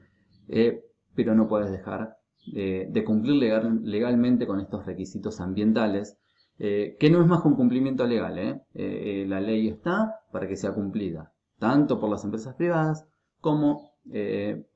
eh, 0.48 0.84
pero 1.14 1.36
no 1.36 1.48
puedes 1.48 1.70
dejar 1.70 2.18
de 2.44 3.04
cumplir 3.06 3.36
legalmente 3.36 4.48
con 4.48 4.60
estos 4.60 4.88
requisitos 4.88 5.40
ambientales, 5.40 6.18
eh, 6.64 6.96
que 7.00 7.10
no 7.10 7.22
es 7.22 7.28
más 7.28 7.42
que 7.42 7.48
un 7.48 7.56
cumplimiento 7.56 8.06
legal. 8.06 8.38
¿eh? 8.38 8.62
Eh, 8.76 9.26
la 9.28 9.42
ley 9.42 9.68
está 9.68 10.20
para 10.32 10.48
que 10.48 10.56
sea 10.56 10.76
cumplida, 10.76 11.34
tanto 11.58 12.00
por 12.00 12.12
las 12.12 12.24
empresas 12.24 12.54
privadas 12.54 13.08
como 13.40 13.90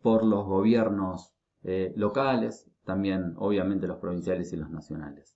por 0.01 0.23
los 0.23 0.45
gobiernos 0.45 1.33
locales, 1.95 2.69
también 2.83 3.33
obviamente 3.37 3.87
los 3.87 3.97
provinciales 3.97 4.53
y 4.53 4.55
los 4.55 4.69
nacionales. 4.69 5.34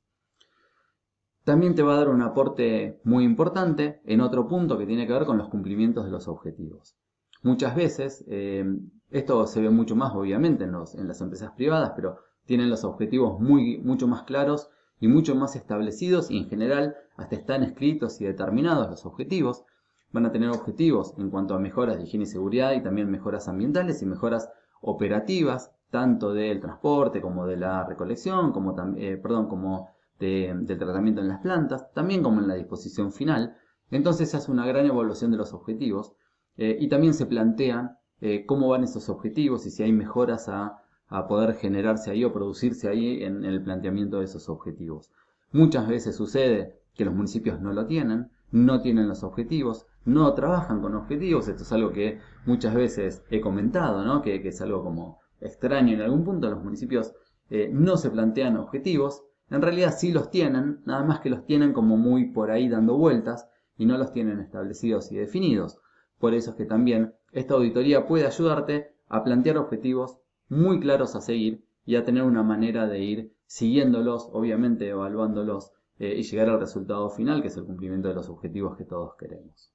También 1.44 1.74
te 1.74 1.84
va 1.84 1.94
a 1.94 1.98
dar 1.98 2.10
un 2.10 2.22
aporte 2.22 3.00
muy 3.04 3.24
importante 3.24 4.02
en 4.06 4.22
otro 4.22 4.48
punto 4.48 4.78
que 4.78 4.86
tiene 4.86 5.08
que 5.08 5.14
ver 5.14 5.26
con 5.26 5.38
los 5.38 5.50
cumplimientos 5.50 6.06
de 6.06 6.12
los 6.12 6.28
objetivos. 6.28 6.96
Muchas 7.42 7.76
veces, 7.76 8.26
eh, 8.28 8.66
esto 9.12 9.48
se 9.48 9.62
ve 9.62 9.70
mucho 9.70 9.96
más 9.96 10.14
obviamente 10.14 10.66
en, 10.66 10.74
los, 10.74 10.96
en, 10.96 11.08
las 11.08 11.22
empresas 11.22 11.52
privadas, 11.52 11.94
pero 11.96 12.18
tienen 12.46 12.70
los 12.70 12.84
objetivos 12.84 13.40
muy, 13.40 13.78
mucho 13.78 14.08
más 14.08 14.24
claros 14.24 14.70
y 15.00 15.08
mucho 15.08 15.36
más 15.36 15.56
establecidos 15.56 16.30
y 16.30 16.38
en 16.38 16.50
general 16.50 16.96
hasta 17.16 17.36
están 17.36 17.64
escritos 17.64 18.20
y 18.20 18.26
determinados 18.26 18.90
los 18.90 19.06
objetivos. 19.06 19.64
Van 20.12 20.26
a 20.26 20.32
tener 20.32 20.50
objetivos 20.50 21.14
en 21.18 21.30
cuanto 21.30 21.54
a 21.54 21.60
mejoras 21.60 21.98
de 21.98 22.04
higiene 22.04 22.24
y 22.24 22.28
seguridad 22.28 22.74
y 22.74 22.84
también 22.84 23.10
mejoras 23.10 23.48
ambientales 23.48 24.02
y 24.02 24.06
mejoras 24.06 24.50
operativas, 24.82 25.72
tanto 25.92 26.34
del 26.34 26.60
transporte 26.60 27.22
como 27.22 27.48
de 27.48 27.58
la 27.58 27.86
recolección, 27.86 28.52
como, 28.52 28.76
eh, 28.98 29.18
perdón, 29.18 29.48
como 29.48 29.90
del 30.20 30.78
tratamiento 30.78 31.22
en 31.22 31.30
las 31.30 31.40
plantas, 31.40 31.92
también 31.94 32.22
como 32.22 32.42
en 32.42 32.48
la 32.48 32.56
disposición 32.56 33.12
final. 33.12 33.56
Entonces 33.90 34.30
se 34.30 34.38
hace 34.38 34.52
una 34.52 34.68
gran 34.68 34.86
evaluación 34.86 35.32
de 35.32 35.38
los 35.38 35.54
objetivos 35.54 36.14
eh, 36.58 36.78
y 36.80 36.90
también 36.90 37.14
se 37.14 37.26
plantean 37.26 37.98
eh, 38.22 38.46
cómo 38.46 38.68
van 38.68 38.84
esos 38.84 39.08
objetivos 39.10 39.66
y 39.66 39.72
si 39.72 39.84
hay 39.84 39.94
mejoras 39.94 40.50
a, 40.50 40.84
poder 41.28 41.56
generarse 41.56 42.12
ahí 42.12 42.24
o 42.24 42.32
producirse 42.32 42.88
ahí 42.88 43.24
en, 43.24 43.44
el 43.44 43.64
planteamiento 43.64 44.20
de 44.20 44.26
esos 44.26 44.48
objetivos. 44.48 45.10
Muchas 45.52 45.88
veces 45.88 46.16
sucede 46.16 46.76
que 46.94 47.04
los 47.04 47.16
municipios 47.16 47.60
no 47.60 47.74
lo 47.74 47.88
tienen, 47.88 48.30
no 48.52 48.82
tienen 48.82 49.08
los 49.08 49.24
objetivos, 49.24 49.88
no 50.06 50.32
trabajan 50.36 50.82
con 50.82 50.94
objetivos. 50.94 51.48
Esto 51.48 51.64
es 51.64 51.72
algo 51.72 51.92
que 51.94 52.20
muchas 52.46 52.76
veces 52.76 53.24
he 53.32 53.42
comentado, 53.42 54.06
¿no? 54.06 54.22
que, 54.22 54.36
es 54.36 54.62
algo 54.62 54.84
como 54.84 55.20
extraño 55.42 55.96
en 55.96 56.02
algún 56.02 56.24
punto. 56.24 56.48
Los 56.48 56.64
municipios 56.64 57.16
eh, 57.50 57.72
no 57.74 57.98
se 57.98 58.12
plantean 58.12 58.58
objetivos 58.58 59.24
En 59.50 59.62
realidad 59.62 59.96
sí 59.98 60.12
los 60.12 60.30
tienen, 60.30 60.82
nada 60.86 61.04
más 61.04 61.22
que 61.22 61.30
los 61.30 61.46
tienen 61.46 61.74
como 61.74 61.98
muy 61.98 62.32
por 62.32 62.52
ahí 62.52 62.70
dando 62.70 62.98
vueltas 62.98 63.50
y 63.78 63.86
no 63.86 63.98
los 63.98 64.12
tienen 64.12 64.40
establecidos 64.40 65.12
y 65.12 65.16
definidos. 65.16 65.80
Por 66.20 66.34
eso 66.34 66.52
es 66.52 66.58
que 66.58 66.66
también 66.66 67.16
esta 67.32 67.56
auditoría 67.56 68.06
puede 68.06 68.28
ayudarte 68.28 68.94
a 69.08 69.24
plantear 69.24 69.58
objetivos 69.58 70.20
muy 70.50 70.80
claros 70.80 71.16
a 71.16 71.22
seguir 71.22 71.64
y 71.86 71.96
a 71.96 72.04
tener 72.04 72.24
una 72.24 72.44
manera 72.44 72.88
de 72.88 73.00
ir 73.00 73.34
siguiéndolos, 73.46 74.30
obviamente 74.32 74.90
evaluándolos 74.90 75.72
eh, 75.98 76.16
y 76.18 76.24
llegar 76.24 76.50
al 76.50 76.60
resultado 76.60 77.10
final, 77.10 77.42
que 77.42 77.48
es 77.48 77.58
el 77.58 77.66
cumplimiento 77.66 78.10
de 78.10 78.16
los 78.16 78.30
objetivos 78.30 78.78
que 78.78 78.86
todos 78.86 79.16
queremos. 79.16 79.72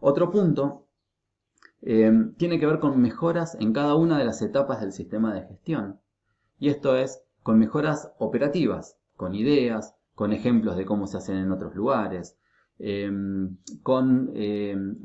Otro 0.00 0.30
punto 0.30 0.86
eh, 1.82 2.12
tiene 2.36 2.58
que 2.58 2.66
ver 2.66 2.78
con 2.78 3.00
mejoras 3.00 3.56
en 3.60 3.72
cada 3.72 3.94
una 3.96 4.18
de 4.18 4.24
las 4.24 4.40
etapas 4.40 4.80
del 4.80 4.92
sistema 4.92 5.34
de 5.34 5.42
gestión. 5.42 6.00
Y 6.58 6.68
esto 6.68 6.96
es 6.96 7.22
con 7.46 7.60
mejoras 7.60 8.12
operativas, 8.18 8.98
con 9.14 9.36
ideas, 9.36 9.94
con 10.16 10.32
ejemplos 10.32 10.76
de 10.76 10.84
cómo 10.84 11.06
se 11.06 11.18
hacen 11.18 11.36
en 11.36 11.52
otros 11.52 11.76
lugares, 11.76 12.36
eh, 12.80 13.08
con 13.84 14.32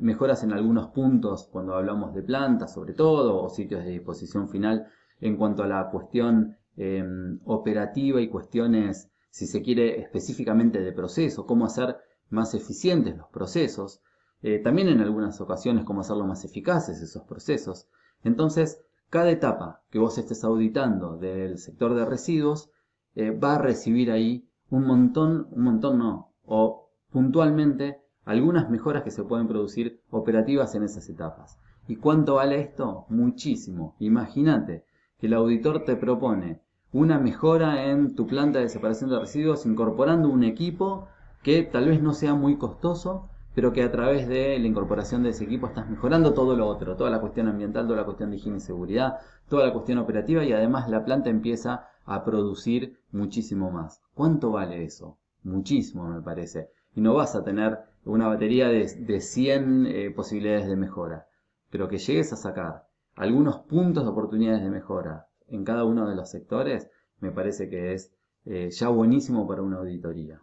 mejoras 0.00 0.42
en 0.42 0.52
algunos 0.52 0.88
puntos 0.88 1.48
cuando 1.52 1.76
hablamos 1.76 2.12
de 2.14 2.24
plantas 2.24 2.74
sobre 2.74 2.94
todo, 2.94 3.40
o 3.40 3.48
sitios 3.48 3.84
de 3.84 3.92
disposición 3.92 4.48
final 4.48 4.88
en 5.20 5.36
cuanto 5.36 5.62
a 5.62 5.68
la 5.68 5.88
cuestión 5.88 6.56
em, 6.76 7.38
operativa 7.44 8.20
y 8.20 8.28
cuestiones, 8.28 9.08
si 9.30 9.46
se 9.46 9.62
quiere, 9.62 10.00
específicamente 10.00 10.80
de 10.80 10.92
proceso, 10.92 11.46
cómo 11.46 11.66
hacer 11.66 11.96
más 12.28 12.54
eficientes 12.54 13.16
los 13.16 13.28
procesos, 13.28 14.02
eh, 14.42 14.58
también 14.58 14.88
en 14.88 15.00
algunas 15.00 15.40
ocasiones 15.40 15.84
cómo 15.84 16.00
hacerlos 16.00 16.26
más 16.26 16.44
eficaces 16.44 17.00
esos 17.02 17.22
procesos. 17.22 17.88
Entonces, 18.24 18.84
cada 19.12 19.30
etapa 19.30 19.82
que 19.90 19.98
vos 19.98 20.16
estés 20.16 20.42
auditando 20.42 21.18
del 21.18 21.58
sector 21.58 21.92
de 21.92 22.06
residuos 22.06 22.70
eh, 23.14 23.30
va 23.30 23.56
a 23.56 23.58
recibir 23.58 24.10
ahí 24.10 24.48
un 24.70 24.86
montón, 24.86 25.48
un 25.50 25.64
montón 25.64 25.98
no, 25.98 26.32
o 26.46 26.88
puntualmente 27.10 28.00
algunas 28.24 28.70
mejoras 28.70 29.02
que 29.02 29.10
se 29.10 29.22
pueden 29.22 29.48
producir 29.48 30.00
operativas 30.10 30.74
en 30.76 30.84
esas 30.84 31.10
etapas. 31.10 31.58
¿Y 31.86 31.96
cuánto 31.96 32.36
vale 32.36 32.58
esto? 32.58 33.04
Muchísimo. 33.10 33.96
Imagínate, 33.98 34.86
que 35.18 35.26
el 35.26 35.34
auditor 35.34 35.84
te 35.84 35.96
propone 35.96 36.62
una 36.90 37.18
mejora 37.18 37.90
en 37.90 38.14
tu 38.14 38.26
planta 38.26 38.60
de 38.60 38.70
separación 38.70 39.10
de 39.10 39.20
residuos 39.20 39.66
incorporando 39.66 40.30
un 40.30 40.42
equipo 40.42 41.06
que 41.42 41.64
tal 41.64 41.90
vez 41.90 42.00
no 42.00 42.14
sea 42.14 42.32
muy 42.34 42.56
costoso, 42.56 43.28
pero 43.54 43.72
que 43.72 43.82
a 43.82 43.90
través 43.90 44.28
de 44.28 44.58
la 44.58 44.66
incorporación 44.66 45.22
de 45.22 45.30
ese 45.30 45.44
equipo 45.44 45.66
estás 45.66 45.88
mejorando 45.88 46.32
todo 46.32 46.56
lo 46.56 46.66
otro, 46.66 46.96
toda 46.96 47.10
la 47.10 47.20
cuestión 47.20 47.48
ambiental, 47.48 47.86
toda 47.86 47.98
la 47.98 48.04
cuestión 48.04 48.30
de 48.30 48.36
higiene 48.36 48.58
y 48.58 48.60
seguridad, 48.60 49.18
toda 49.48 49.66
la 49.66 49.72
cuestión 49.72 49.98
operativa 49.98 50.44
y 50.44 50.52
además 50.52 50.88
la 50.88 51.04
planta 51.04 51.30
empieza 51.30 51.88
a 52.04 52.24
producir 52.24 52.98
muchísimo 53.12 53.70
más. 53.70 54.02
¿Cuánto 54.14 54.50
vale 54.50 54.84
eso? 54.84 55.18
Muchísimo 55.42 56.08
me 56.08 56.22
parece. 56.22 56.70
Y 56.94 57.00
no 57.00 57.14
vas 57.14 57.34
a 57.34 57.44
tener 57.44 57.78
una 58.04 58.28
batería 58.28 58.68
de, 58.68 59.20
100 59.20 59.86
eh, 59.86 60.10
posibilidades 60.10 60.66
de 60.66 60.76
mejora, 60.76 61.26
pero 61.70 61.88
que 61.88 61.98
llegues 61.98 62.32
a 62.32 62.36
sacar 62.36 62.86
algunos 63.14 63.58
puntos 63.58 64.04
de 64.04 64.10
oportunidades 64.10 64.62
de 64.62 64.70
mejora 64.70 65.28
en 65.48 65.64
cada 65.64 65.84
uno 65.84 66.08
de 66.08 66.16
los 66.16 66.30
sectores, 66.30 66.88
me 67.20 67.30
parece 67.30 67.68
que 67.68 67.92
es 67.92 68.12
eh, 68.46 68.70
ya 68.70 68.88
buenísimo 68.88 69.46
para 69.46 69.62
una 69.62 69.78
auditoría. 69.78 70.40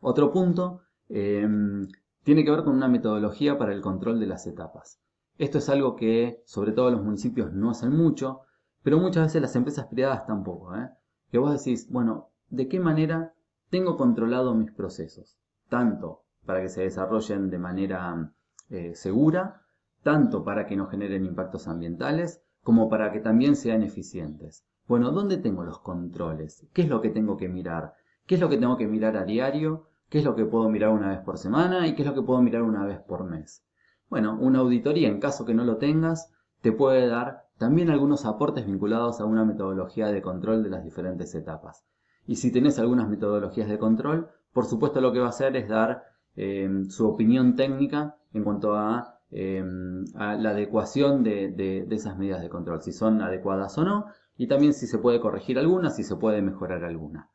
Otro 0.00 0.32
punto 0.32 0.82
em, 1.10 1.88
tiene 2.22 2.44
que 2.44 2.50
ver 2.50 2.64
con 2.64 2.74
una 2.74 2.88
metodología 2.88 3.58
para 3.58 3.72
el 3.72 3.80
control 3.80 4.20
de 4.20 4.26
las 4.26 4.46
etapas. 4.46 5.00
Esto 5.38 5.58
es 5.58 5.68
algo 5.68 5.96
que 5.96 6.42
sobre 6.44 6.72
todo 6.72 6.90
los 6.90 7.02
municipios 7.02 7.52
no 7.52 7.70
hacen 7.70 7.96
mucho, 7.96 8.40
pero 8.82 8.98
muchas 8.98 9.26
veces 9.26 9.42
las 9.42 9.56
empresas 9.56 9.86
privadas 9.86 10.26
tampoco. 10.26 10.76
¿eh? 10.76 10.90
Que 11.30 11.38
vos 11.38 11.52
decís, 11.52 11.90
bueno, 11.90 12.30
¿de 12.48 12.68
qué 12.68 12.80
manera 12.80 13.34
tengo 13.70 13.96
controlado 13.96 14.54
mis 14.54 14.72
procesos? 14.72 15.38
Tanto 15.68 16.24
para 16.44 16.62
que 16.62 16.68
se 16.68 16.82
desarrollen 16.82 17.50
de 17.50 17.58
manera 17.58 18.32
eh, 18.70 18.94
segura, 18.94 19.62
tanto 20.02 20.44
para 20.44 20.66
que 20.66 20.76
no 20.76 20.86
generen 20.86 21.24
impactos 21.24 21.68
ambientales 21.68 22.42
como 22.62 22.88
para 22.88 23.12
que 23.12 23.20
también 23.20 23.56
sean 23.56 23.82
eficientes. 23.82 24.66
Bueno, 24.86 25.10
¿dónde 25.10 25.38
tengo 25.38 25.64
los 25.64 25.78
controles? 25.78 26.66
¿Qué 26.72 26.82
es 26.82 26.88
lo 26.88 27.00
que 27.00 27.10
tengo 27.10 27.36
que 27.36 27.48
mirar? 27.48 27.94
¿Qué 28.26 28.34
es 28.34 28.40
lo 28.40 28.48
que 28.48 28.58
tengo 28.58 28.76
que 28.76 28.86
mirar 28.86 29.16
a 29.16 29.24
diario? 29.24 29.89
¿Qué 30.10 30.18
es 30.18 30.24
lo 30.24 30.34
que 30.34 30.44
puedo 30.44 30.68
mirar 30.68 30.90
una 30.90 31.08
vez 31.08 31.20
por 31.20 31.38
semana? 31.38 31.86
¿Y 31.86 31.94
qué 31.94 32.02
es 32.02 32.08
lo 32.08 32.14
que 32.14 32.22
puedo 32.22 32.42
mirar 32.42 32.62
una 32.62 32.84
vez 32.84 33.00
por 33.00 33.24
mes? 33.24 33.64
Bueno, 34.10 34.36
una 34.38 34.58
auditoría, 34.58 35.08
en 35.08 35.20
caso 35.20 35.46
que 35.46 35.54
no 35.54 35.64
lo 35.64 35.78
tengas, 35.78 36.30
te 36.60 36.72
puede 36.72 37.06
dar 37.06 37.46
también 37.56 37.88
algunos 37.88 38.26
aportes 38.26 38.66
vinculados 38.66 39.20
a 39.20 39.24
una 39.24 39.44
metodología 39.44 40.08
de 40.08 40.20
control 40.20 40.62
de 40.62 40.70
las 40.70 40.84
diferentes 40.84 41.34
etapas. 41.34 41.86
Y 42.26 42.36
si 42.36 42.52
tenés 42.52 42.78
algunas 42.78 43.08
metodologías 43.08 43.68
de 43.68 43.78
control, 43.78 44.28
por 44.52 44.66
supuesto 44.66 45.00
lo 45.00 45.12
que 45.12 45.20
va 45.20 45.26
a 45.26 45.30
hacer 45.30 45.56
es 45.56 45.68
dar 45.68 46.02
eh, 46.36 46.68
su 46.88 47.08
opinión 47.08 47.56
técnica 47.56 48.16
en 48.32 48.44
cuanto 48.44 48.74
a 48.74 49.20
Em, 49.32 50.04
a 50.16 50.34
la 50.34 50.50
adecuación 50.50 51.22
de, 51.22 51.86
esas 51.90 52.18
medidas 52.18 52.42
de 52.42 52.48
control, 52.48 52.82
si 52.82 52.92
son 52.92 53.22
adecuadas 53.22 53.78
o 53.78 53.84
no, 53.84 54.06
y 54.36 54.48
también 54.48 54.74
si 54.74 54.88
se 54.88 54.98
puede 54.98 55.20
corregir 55.20 55.58
alguna, 55.58 55.90
si 55.90 56.02
se 56.02 56.16
puede 56.16 56.42
mejorar 56.42 56.82
alguna. 56.84 57.30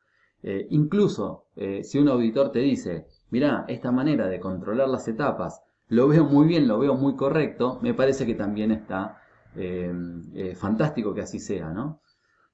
Eh, 0.47 0.67
incluso 0.69 1.47
eh, 1.55 1.83
si 1.83 1.97
un 1.97 2.07
auditor 2.07 2.51
te 2.51 2.59
dice, 2.59 3.07
mira, 3.31 3.65
esta 3.67 3.91
manera 3.91 4.27
de 4.27 4.39
controlar 4.39 4.87
las 4.87 5.07
etapas, 5.07 5.63
lo 5.87 6.07
veo 6.07 6.23
muy 6.23 6.45
bien, 6.45 6.67
lo 6.67 6.77
veo 6.77 6.93
muy 6.93 7.15
correcto, 7.15 7.79
me 7.81 7.95
parece 7.95 8.27
que 8.27 8.35
también 8.35 8.71
está 8.71 9.17
em, 9.55 10.21
eh, 10.35 10.53
fantástico 10.53 11.15
que 11.15 11.21
así 11.21 11.39
sea, 11.39 11.71
¿no? 11.73 11.99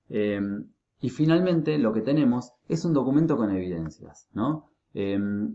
Em, 0.08 0.70
y 1.02 1.10
finalmente 1.10 1.78
lo 1.80 1.92
que 1.92 2.00
tenemos 2.00 2.54
es 2.70 2.86
un 2.86 2.94
documento 2.94 3.36
con 3.36 3.52
evidencias, 3.52 4.30
¿no? 4.34 4.70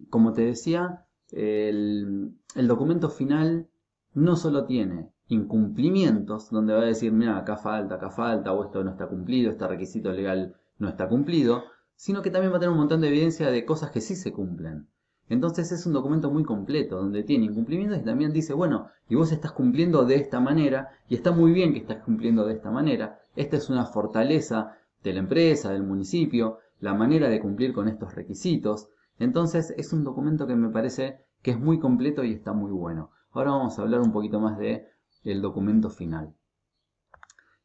como 0.09 0.33
te 0.33 0.42
decía, 0.46 1.05
el, 1.31 2.33
el 2.55 2.68
documento 2.68 3.11
final 3.11 3.68
no 4.14 4.37
solo 4.37 4.64
tiene 4.64 5.11
incumplimientos, 5.29 6.51
donde 6.51 6.72
va 6.72 6.81
a 6.81 6.87
decir, 6.87 7.12
mira, 7.12 7.37
acá 7.37 7.57
falta, 7.59 7.96
acá 7.96 8.09
falta, 8.11 8.53
o 8.53 8.64
esto 8.64 8.83
no 8.83 8.92
está 8.92 9.07
cumplido, 9.09 9.51
este 9.51 9.66
requisito 9.68 10.11
legal 10.12 10.57
no 10.79 10.88
está 10.88 11.07
cumplido, 11.07 11.64
sino 11.97 12.23
que 12.23 12.31
también 12.31 12.53
va 12.53 12.59
a 12.59 12.61
tener 12.61 12.73
un 12.73 12.79
montón 12.79 13.01
de 13.01 13.09
evidencia 13.09 13.51
de 13.51 13.65
cosas 13.65 13.91
que 13.91 14.01
sí 14.01 14.15
se 14.15 14.33
cumplen. 14.33 14.89
Entonces 15.29 15.73
es 15.73 15.87
un 15.87 15.93
documento 15.93 16.31
muy 16.31 16.45
completo, 16.45 16.97
donde 16.97 17.25
tiene 17.25 17.47
incumplimientos 17.47 17.99
y 17.99 18.05
también 18.05 18.33
dice, 18.33 18.53
bueno, 18.53 18.89
y 19.09 19.17
vos 19.17 19.33
estás 19.33 19.53
cumpliendo 19.53 20.05
de 20.05 20.15
esta 20.15 20.39
manera, 20.39 20.91
y 21.09 21.17
está 21.17 21.33
muy 21.33 21.53
bien 21.53 21.73
que 21.73 21.81
estás 21.81 22.03
cumpliendo 22.05 22.47
de 22.47 22.55
esta 22.55 22.71
manera, 22.71 23.19
esta 23.35 23.57
es 23.57 23.69
una 23.69 23.87
fortaleza 23.87 24.77
de 25.03 25.13
la 25.13 25.21
empresa, 25.21 25.73
del 25.73 25.83
municipio, 25.83 26.59
la 26.81 26.95
manera 26.95 27.29
de 27.29 27.41
cumplir 27.41 27.73
con 27.73 27.89
estos 27.89 28.15
requisitos. 28.15 28.89
Entonces 29.19 29.75
es 29.77 29.93
un 29.93 30.05
documento 30.05 30.47
que 30.47 30.57
me 30.57 30.71
parece 30.71 31.25
que 31.43 31.53
es 31.53 31.59
muy 31.59 31.79
completo 31.79 32.23
y 32.23 32.33
está 32.33 32.53
muy 32.53 32.71
bueno. 32.71 33.11
Ahora 33.33 33.53
vamos 33.53 33.79
a 33.79 33.83
hablar 33.83 34.01
un 34.01 34.13
poquito 34.13 34.41
más 34.41 34.59
de 34.59 34.87
el 35.25 35.43
documento 35.43 35.91
final. 35.91 36.35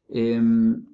Em, 0.08 0.86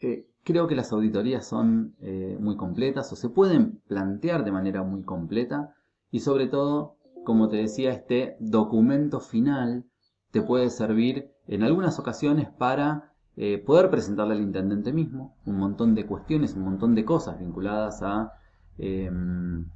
eh, 0.00 0.26
creo 0.46 0.68
que 0.68 0.76
las 0.76 0.92
auditorías 0.92 1.44
son 1.44 1.96
eh, 2.00 2.38
muy 2.40 2.56
completas 2.56 3.12
o 3.12 3.16
se 3.16 3.28
pueden 3.28 3.82
plantear 3.88 4.44
de 4.44 4.52
manera 4.52 4.84
muy 4.84 5.02
completa 5.02 5.74
y 6.12 6.20
sobre 6.20 6.46
todo, 6.46 6.98
como 7.24 7.48
te 7.48 7.56
decía, 7.56 7.90
este 7.90 8.36
documento 8.38 9.18
final 9.18 9.86
te 10.30 10.42
puede 10.42 10.70
servir 10.70 11.32
en 11.48 11.64
algunas 11.64 11.98
ocasiones 11.98 12.48
para 12.48 13.12
eh, 13.36 13.58
poder 13.58 13.90
presentarle 13.90 14.34
al 14.34 14.40
intendente 14.40 14.92
mismo 14.92 15.36
un 15.46 15.56
montón 15.56 15.96
de 15.96 16.06
cuestiones, 16.06 16.54
un 16.54 16.62
montón 16.62 16.94
de 16.94 17.04
cosas 17.04 17.40
vinculadas 17.40 18.02
a, 18.02 18.30
em, 18.78 19.66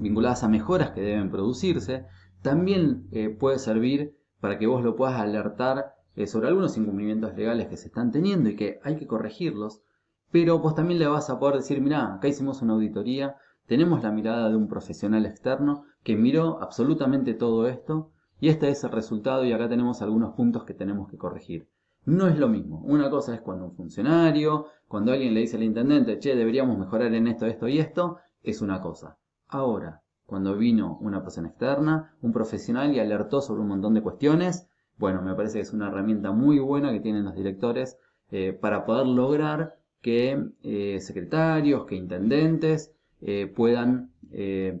vinculadas 0.00 0.42
a 0.42 0.48
mejoras 0.48 0.90
que 0.90 1.02
deben 1.02 1.30
producirse. 1.30 2.04
También 2.42 3.06
eh, 3.12 3.28
puede 3.30 3.60
servir 3.60 4.16
para 4.40 4.58
que 4.58 4.66
vos 4.66 4.82
lo 4.82 4.96
puedas 4.96 5.20
alertar 5.20 5.94
eh, 6.16 6.26
sobre 6.26 6.48
algunos 6.48 6.76
incumplimientos 6.76 7.34
legales 7.36 7.68
que 7.68 7.76
se 7.76 7.88
están 7.88 8.10
teniendo 8.10 8.50
y 8.50 8.56
que 8.56 8.80
hay 8.82 8.96
que 8.96 9.06
corregirlos, 9.06 9.82
pero 10.30 10.58
vos 10.58 10.74
también 10.74 10.98
le 10.98 11.06
vas 11.06 11.30
a 11.30 11.38
poder 11.38 11.56
decir, 11.56 11.80
mira, 11.80 12.14
acá 12.14 12.28
hicimos 12.28 12.62
una 12.62 12.74
auditoría, 12.74 13.36
tenemos 13.66 14.02
la 14.02 14.10
mirada 14.10 14.48
de 14.48 14.56
un 14.56 14.68
profesional 14.68 15.26
externo 15.26 15.84
que 16.02 16.16
miró 16.16 16.62
absolutamente 16.62 17.34
todo 17.34 17.68
esto 17.68 18.10
y 18.40 18.48
este 18.48 18.68
es 18.70 18.82
el 18.82 18.90
resultado 18.90 19.44
y 19.44 19.52
acá 19.52 19.68
tenemos 19.68 20.02
algunos 20.02 20.34
puntos 20.34 20.64
que 20.64 20.74
tenemos 20.74 21.08
que 21.08 21.18
corregir. 21.18 21.68
No 22.04 22.26
es 22.26 22.36
lo 22.36 22.48
mismo. 22.48 22.80
Una 22.80 23.08
cosa 23.08 23.34
es 23.34 23.40
cuando 23.40 23.66
un 23.66 23.76
funcionario, 23.76 24.66
cuando 24.88 25.12
alguien 25.12 25.34
le 25.34 25.40
dice 25.40 25.56
al 25.56 25.62
intendente, 25.62 26.18
che, 26.18 26.34
deberíamos 26.34 26.76
mejorar 26.76 27.14
en 27.14 27.28
esto, 27.28 27.46
esto 27.46 27.68
y 27.68 27.78
esto, 27.78 28.18
es 28.42 28.60
una 28.60 28.80
cosa. 28.80 29.18
Ahora, 29.46 30.02
cuando 30.26 30.56
vino 30.56 30.98
una 31.00 31.22
persona 31.22 31.48
externa, 31.48 32.16
un 32.20 32.32
profesional 32.32 32.92
y 32.92 32.98
alertó 32.98 33.40
sobre 33.40 33.60
un 33.60 33.68
montón 33.68 33.94
de 33.94 34.02
cuestiones. 34.02 34.68
Bueno, 35.02 35.20
me 35.20 35.34
parece 35.34 35.54
que 35.54 35.62
es 35.62 35.72
una 35.72 35.88
herramienta 35.88 36.30
muy 36.30 36.60
buena 36.60 36.92
que 36.92 37.00
tienen 37.00 37.24
los 37.24 37.34
directores 37.34 37.98
eh, 38.30 38.52
para 38.52 38.84
poder 38.84 39.08
lograr 39.08 39.74
que 40.00 40.50
eh, 40.62 41.00
secretarios, 41.00 41.86
que 41.86 41.96
intendentes 41.96 42.92
eh, 43.20 43.52
puedan 43.52 44.12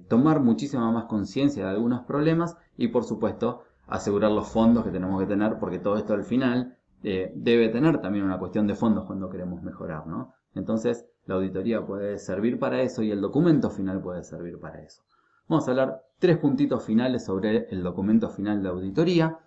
tomar 0.08 0.38
muchísima 0.38 0.92
más 0.92 1.06
conciencia 1.06 1.64
de 1.64 1.70
algunos 1.70 2.04
problemas 2.04 2.56
y 2.76 2.88
por 2.88 3.02
supuesto 3.02 3.64
asegurar 3.88 4.30
los 4.30 4.48
fondos 4.48 4.84
que 4.84 4.92
tenemos 4.92 5.20
que 5.20 5.26
tener 5.26 5.58
porque 5.58 5.80
todo 5.80 5.96
esto 5.96 6.14
al 6.14 6.22
final 6.22 6.78
debe 7.02 7.68
tener 7.68 8.00
también 8.00 8.24
una 8.24 8.38
cuestión 8.38 8.68
de 8.68 8.76
fondos 8.76 9.04
cuando 9.06 9.28
queremos 9.28 9.60
mejorar, 9.62 10.06
¿no? 10.06 10.34
Entonces, 10.54 11.04
la 11.26 11.34
auditoría 11.34 11.84
puede 11.84 12.16
servir 12.18 12.60
para 12.60 12.80
eso 12.80 13.02
y 13.02 13.10
el 13.10 13.20
documento 13.20 13.70
final 13.70 14.00
puede 14.00 14.22
servir 14.22 14.58
para 14.60 14.80
eso. 14.82 15.02
Vamos 15.48 15.66
a 15.66 15.72
hablar 15.72 16.02
tres 16.18 16.38
puntitos 16.38 16.84
finales 16.84 17.24
sobre 17.24 17.66
el 17.70 17.82
documento 17.82 18.30
final 18.30 18.62
de 18.62 18.68
auditoría. 18.68 19.38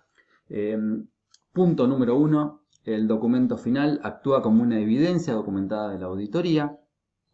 Em, 0.48 1.06
punto 1.52 1.86
número 1.86 2.16
uno, 2.16 2.62
el 2.84 3.08
documento 3.08 3.58
final 3.58 4.00
actúa 4.04 4.42
como 4.42 4.62
una 4.62 4.78
evidencia 4.78 5.34
documentada 5.34 5.90
de 5.90 5.98
la 5.98 6.06
auditoría, 6.06 6.78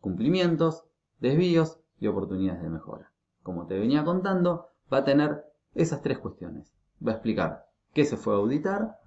cumplimientos, 0.01 0.85
desvíos 1.21 1.81
y 2.01 2.07
oportunidades 2.07 2.63
de 2.63 2.71
mejora. 2.71 3.13
Como 3.43 3.67
te 3.67 3.79
venía 3.79 4.05
contando, 4.05 4.69
va 4.93 4.99
a 4.99 5.05
tener 5.05 5.45
esas 5.75 6.03
tres 6.03 6.19
cuestiones. 6.19 6.73
Va 7.07 7.13
a 7.13 7.15
explicar 7.15 7.67
qué 7.93 8.05
se 8.05 8.17
fue 8.17 8.35
a 8.35 8.39
auditar, 8.39 8.99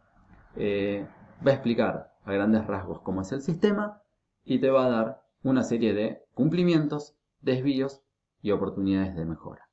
eh, 0.56 1.08
va 1.46 1.52
a 1.52 1.54
explicar 1.56 2.13
a 2.24 2.32
grandes 2.32 2.65
rasgos 2.68 3.02
cómo 3.02 3.22
es 3.22 3.32
el 3.32 3.41
sistema 3.41 4.02
y 4.44 4.60
te 4.60 4.70
va 4.70 4.86
a 4.86 4.89
dar 4.89 5.22
una 5.44 5.63
serie 5.63 5.94
de 5.94 6.24
cumplimientos, 6.34 7.15
desvíos 7.41 8.02
y 8.41 8.52
oportunidades 8.52 9.15
de 9.15 9.26
mejora. 9.26 9.70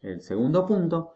El 0.00 0.20
segundo 0.20 0.66
punto, 0.66 1.14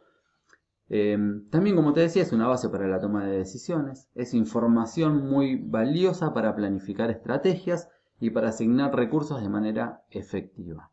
em, 0.88 1.48
también 1.50 1.76
como 1.76 1.92
te 1.92 2.00
decía, 2.00 2.22
es 2.22 2.32
una 2.32 2.46
base 2.48 2.68
para 2.68 2.86
la 2.88 3.00
toma 3.00 3.24
de 3.26 3.38
decisiones, 3.38 4.08
es 4.14 4.34
información 4.34 5.28
muy 5.28 5.56
valiosa 5.56 6.32
para 6.32 6.54
planificar 6.54 7.10
estrategias 7.10 7.88
y 8.20 8.30
para 8.30 8.48
asignar 8.48 8.94
recursos 8.94 9.40
de 9.42 9.48
manera 9.48 10.04
efectiva. 10.10 10.90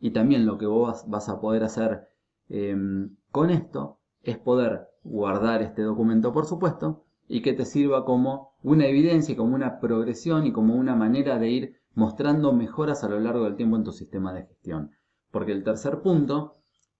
Y 0.00 0.10
también 0.10 0.46
lo 0.46 0.58
que 0.58 0.66
vos 0.66 1.04
vas 1.08 1.28
a 1.28 1.40
poder 1.40 1.64
hacer 1.64 2.08
em, 2.48 3.16
con 3.30 3.50
esto 3.50 3.98
es 4.22 4.38
poder 4.38 4.88
guardar 5.04 5.62
este 5.62 5.82
documento, 5.82 6.32
por 6.32 6.46
supuesto, 6.46 7.04
y 7.28 7.42
que 7.42 7.52
te 7.52 7.64
sirva 7.64 8.04
como 8.04 8.52
una 8.62 8.86
evidencia, 8.86 9.36
como 9.36 9.54
una 9.54 9.80
progresión 9.80 10.46
y 10.46 10.52
como 10.52 10.74
una 10.74 10.94
manera 10.94 11.38
de 11.38 11.50
ir 11.50 11.76
mostrando 11.94 12.52
mejoras 12.52 13.04
a 13.04 13.08
lo 13.08 13.20
largo 13.20 13.44
del 13.44 13.56
tiempo 13.56 13.76
en 13.76 13.84
tu 13.84 13.92
sistema 13.92 14.32
de 14.32 14.46
gestión. 14.46 14.90
Porque 15.30 15.52
el 15.52 15.64
tercer 15.64 16.02
punto, 16.02 16.56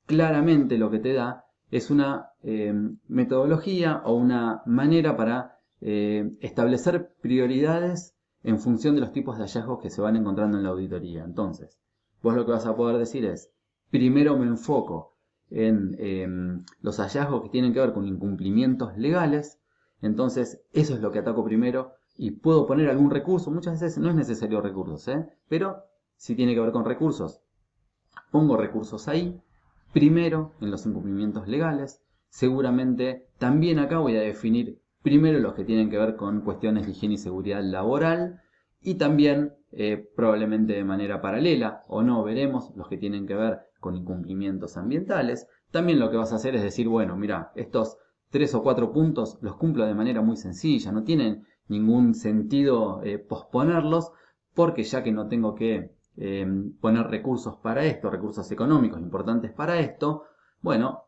claramente 0.07 0.79
lo 0.79 0.91
que 0.91 0.99
te 0.99 1.13
da 1.13 1.45
es 1.73 1.91
una 1.91 2.31
em, 2.43 2.99
metodología 3.09 4.03
o 4.05 4.15
una 4.15 4.63
manera 4.67 5.17
para 5.17 5.59
eh, 5.81 6.37
establecer 6.41 7.15
prioridades 7.23 8.15
en 8.45 8.61
función 8.61 8.95
de 8.95 9.01
los 9.01 9.13
tipos 9.13 9.39
de 9.39 9.45
hallazgos 9.45 9.81
que 9.81 9.89
se 9.89 10.03
van 10.03 10.17
encontrando 10.17 10.59
en 10.59 10.65
la 10.65 10.69
auditoría. 10.69 11.25
Entonces, 11.25 11.81
vos 12.23 12.35
lo 12.37 12.45
que 12.45 12.53
vas 12.53 12.67
a 12.67 12.77
poder 12.77 12.99
decir 12.99 13.25
es, 13.25 13.51
primero 13.91 14.37
me 14.37 14.47
enfoco 14.47 15.17
en 15.51 15.97
em, 15.99 16.65
los 16.83 16.99
hallazgos 16.99 17.43
que 17.43 17.49
tienen 17.49 17.73
que 17.73 17.81
ver 17.81 17.95
con 17.95 18.07
incumplimientos 18.07 18.97
legales, 18.99 19.59
entonces 20.03 20.63
eso 20.73 20.95
es 20.95 21.01
lo 21.01 21.11
que 21.11 21.21
ataco 21.21 21.43
primero 21.43 21.95
y 22.19 22.33
puedo 22.33 22.67
poner 22.67 22.91
algún 22.91 23.11
recurso, 23.11 23.51
muchas 23.51 23.81
veces 23.81 23.97
no 23.97 24.11
es 24.11 24.15
necesario 24.15 24.61
recursos, 24.61 25.09
¿eh? 25.09 25.27
pero 25.49 25.85
si 26.17 26.35
tiene 26.35 26.55
que 26.55 26.61
ver 26.61 26.73
con 26.73 26.85
recursos, 26.85 27.41
pongo 28.31 28.59
recursos 28.59 29.09
ahí, 29.09 29.41
primero 29.93 30.53
en 30.61 30.71
los 30.71 30.87
incumplimientos 30.87 31.49
legales, 31.49 32.03
seguramente 32.29 33.27
también 33.39 33.79
acá 33.79 33.99
voy 33.99 34.17
a 34.17 34.21
definir 34.21 34.81
primero 35.03 35.39
los 35.39 35.55
que 35.55 35.65
tienen 35.65 35.91
que 35.91 35.99
ver 35.99 36.17
con 36.17 36.41
cuestiones 36.41 36.87
de 36.87 36.93
higiene 36.93 37.15
y 37.15 37.19
seguridad 37.19 37.63
laboral 37.63 38.41
y 38.81 38.95
también 38.95 39.53
eh, 39.73 40.09
probablemente 40.17 40.75
de 40.75 40.85
manera 40.85 41.21
paralela 41.21 41.83
o 41.89 42.03
no, 42.03 42.23
veremos 42.25 42.73
los 42.77 42.89
que 42.89 42.99
tienen 42.99 43.27
que 43.27 43.35
ver 43.35 43.61
con 43.81 43.97
incumplimientos 43.97 44.77
ambientales. 44.77 45.47
También 45.71 45.99
lo 45.99 46.11
que 46.11 46.17
vas 46.17 46.33
a 46.33 46.37
hacer 46.37 46.55
es 46.55 46.63
decir, 46.63 46.89
bueno, 46.89 47.17
mira, 47.17 47.53
estos 47.55 47.99
tres 48.31 48.55
o 48.55 48.63
cuatro 48.63 48.93
puntos 48.93 49.39
los 49.41 49.57
cumplo 49.57 49.85
de 49.87 49.95
manera 49.95 50.23
muy 50.23 50.37
sencilla, 50.37 50.93
no 50.93 51.05
tienen 51.05 51.47
ningún 51.69 52.15
sentido 52.15 53.03
eh, 53.03 53.19
posponerlos 53.19 54.13
porque 54.55 54.85
ya 54.85 55.03
que 55.03 55.13
no 55.13 55.29
tengo 55.29 55.55
que 55.55 55.95
eh, 56.17 56.47
poner 56.81 57.07
recursos 57.09 57.57
para 57.57 57.85
esto, 57.85 58.11
recursos 58.11 58.51
económicos 58.51 59.01
importantes 59.01 59.51
para 59.53 59.79
esto, 59.79 60.25
bueno, 60.61 61.07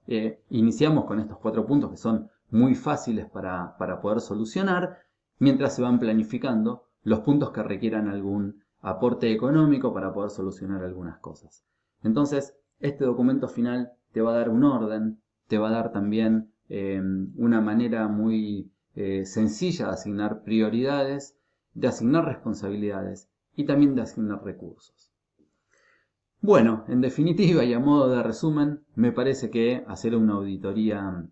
iniciamos 0.50 1.04
con 1.04 1.20
estos 1.20 1.38
cuatro 1.38 1.64
puntos 1.64 1.90
que 1.92 1.96
son 1.96 2.28
muy 2.50 2.74
fáciles 2.74 3.26
para, 3.30 3.76
para 3.78 4.00
poder 4.00 4.20
solucionar 4.20 4.98
mientras 5.38 5.76
se 5.76 5.82
van 5.82 6.00
planificando 6.00 6.84
los 7.04 7.20
puntos 7.20 7.52
que 7.52 7.62
requieran 7.62 8.08
algún 8.08 8.64
aporte 8.80 9.32
económico 9.32 9.92
para 9.94 10.12
poder 10.12 10.30
solucionar 10.30 10.82
algunas 10.82 11.18
cosas. 11.18 11.64
Entonces, 12.02 12.54
este 12.80 13.04
documento 13.04 13.48
final 13.48 13.92
te 14.12 14.20
va 14.20 14.32
a 14.32 14.38
dar 14.38 14.48
un 14.48 14.64
orden, 14.64 15.20
te 15.48 15.58
va 15.58 15.68
a 15.68 15.72
dar 15.72 15.92
también 15.92 16.52
em, 16.68 17.32
una 17.36 17.60
manera 17.60 18.08
muy 18.08 18.70
eh, 18.94 19.24
sencilla 19.24 19.86
de 19.86 19.92
asignar 19.92 20.42
prioridades, 20.42 21.36
de 21.74 21.88
asignar 21.88 22.24
responsabilidades 22.26 23.28
y 23.56 23.64
también 23.64 23.94
de 23.94 24.02
asignar 24.02 24.44
recursos. 24.44 25.12
Bueno, 26.40 26.84
en 26.88 27.00
definitiva 27.00 27.64
y 27.64 27.72
a 27.72 27.80
modo 27.80 28.08
de 28.08 28.22
resumen, 28.22 28.84
me 28.94 29.12
parece 29.12 29.50
que 29.50 29.84
hacer 29.86 30.14
una 30.14 30.34
auditoría 30.34 31.28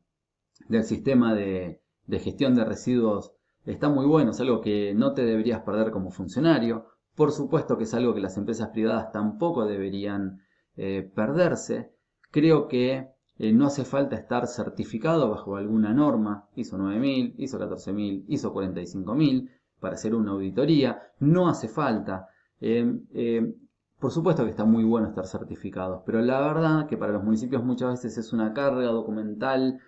del 0.68 0.84
sistema 0.84 1.34
de 1.34 1.80
gestión 2.08 2.54
de 2.54 2.64
residuos 2.64 3.34
está 3.64 3.88
muy 3.88 4.06
bueno, 4.06 4.30
es 4.30 4.40
algo 4.40 4.60
que 4.60 4.94
no 4.94 5.14
te 5.14 5.24
deberías 5.24 5.60
perder 5.60 5.90
como 5.90 6.10
funcionario. 6.10 6.86
Por 7.14 7.32
supuesto 7.32 7.76
que 7.76 7.84
es 7.84 7.94
algo 7.94 8.14
que 8.14 8.20
las 8.20 8.36
empresas 8.36 8.70
privadas 8.70 9.12
tampoco 9.12 9.66
deberían 9.66 10.40
eh, 10.76 11.10
perderse. 11.14 11.92
Creo 12.30 12.68
que 12.68 13.08
eh, 13.38 13.52
no 13.52 13.66
hace 13.66 13.84
falta 13.84 14.16
estar 14.16 14.46
certificado 14.46 15.28
bajo 15.30 15.56
alguna 15.56 15.92
norma, 15.92 16.48
ISO 16.54 16.78
9000, 16.78 17.34
ISO 17.38 17.58
14000, 17.58 18.24
ISO 18.28 18.52
45000, 18.52 19.50
para 19.82 19.96
hacer 19.96 20.14
una 20.14 20.30
auditoría. 20.30 21.02
No 21.20 21.48
hace 21.48 21.68
falta. 21.68 22.28
Eh, 22.62 23.52
por 24.00 24.10
supuesto 24.10 24.44
que 24.44 24.50
está 24.50 24.64
muy 24.64 24.84
bueno 24.84 25.08
estar 25.08 25.26
certificados, 25.26 26.02
pero 26.06 26.22
la 26.22 26.40
verdad 26.40 26.86
que 26.86 26.96
para 26.96 27.12
los 27.12 27.22
municipios 27.22 27.62
muchas 27.62 27.90
veces 27.90 28.16
es 28.16 28.32
una 28.32 28.54
carga 28.54 28.86
documental 28.86 29.78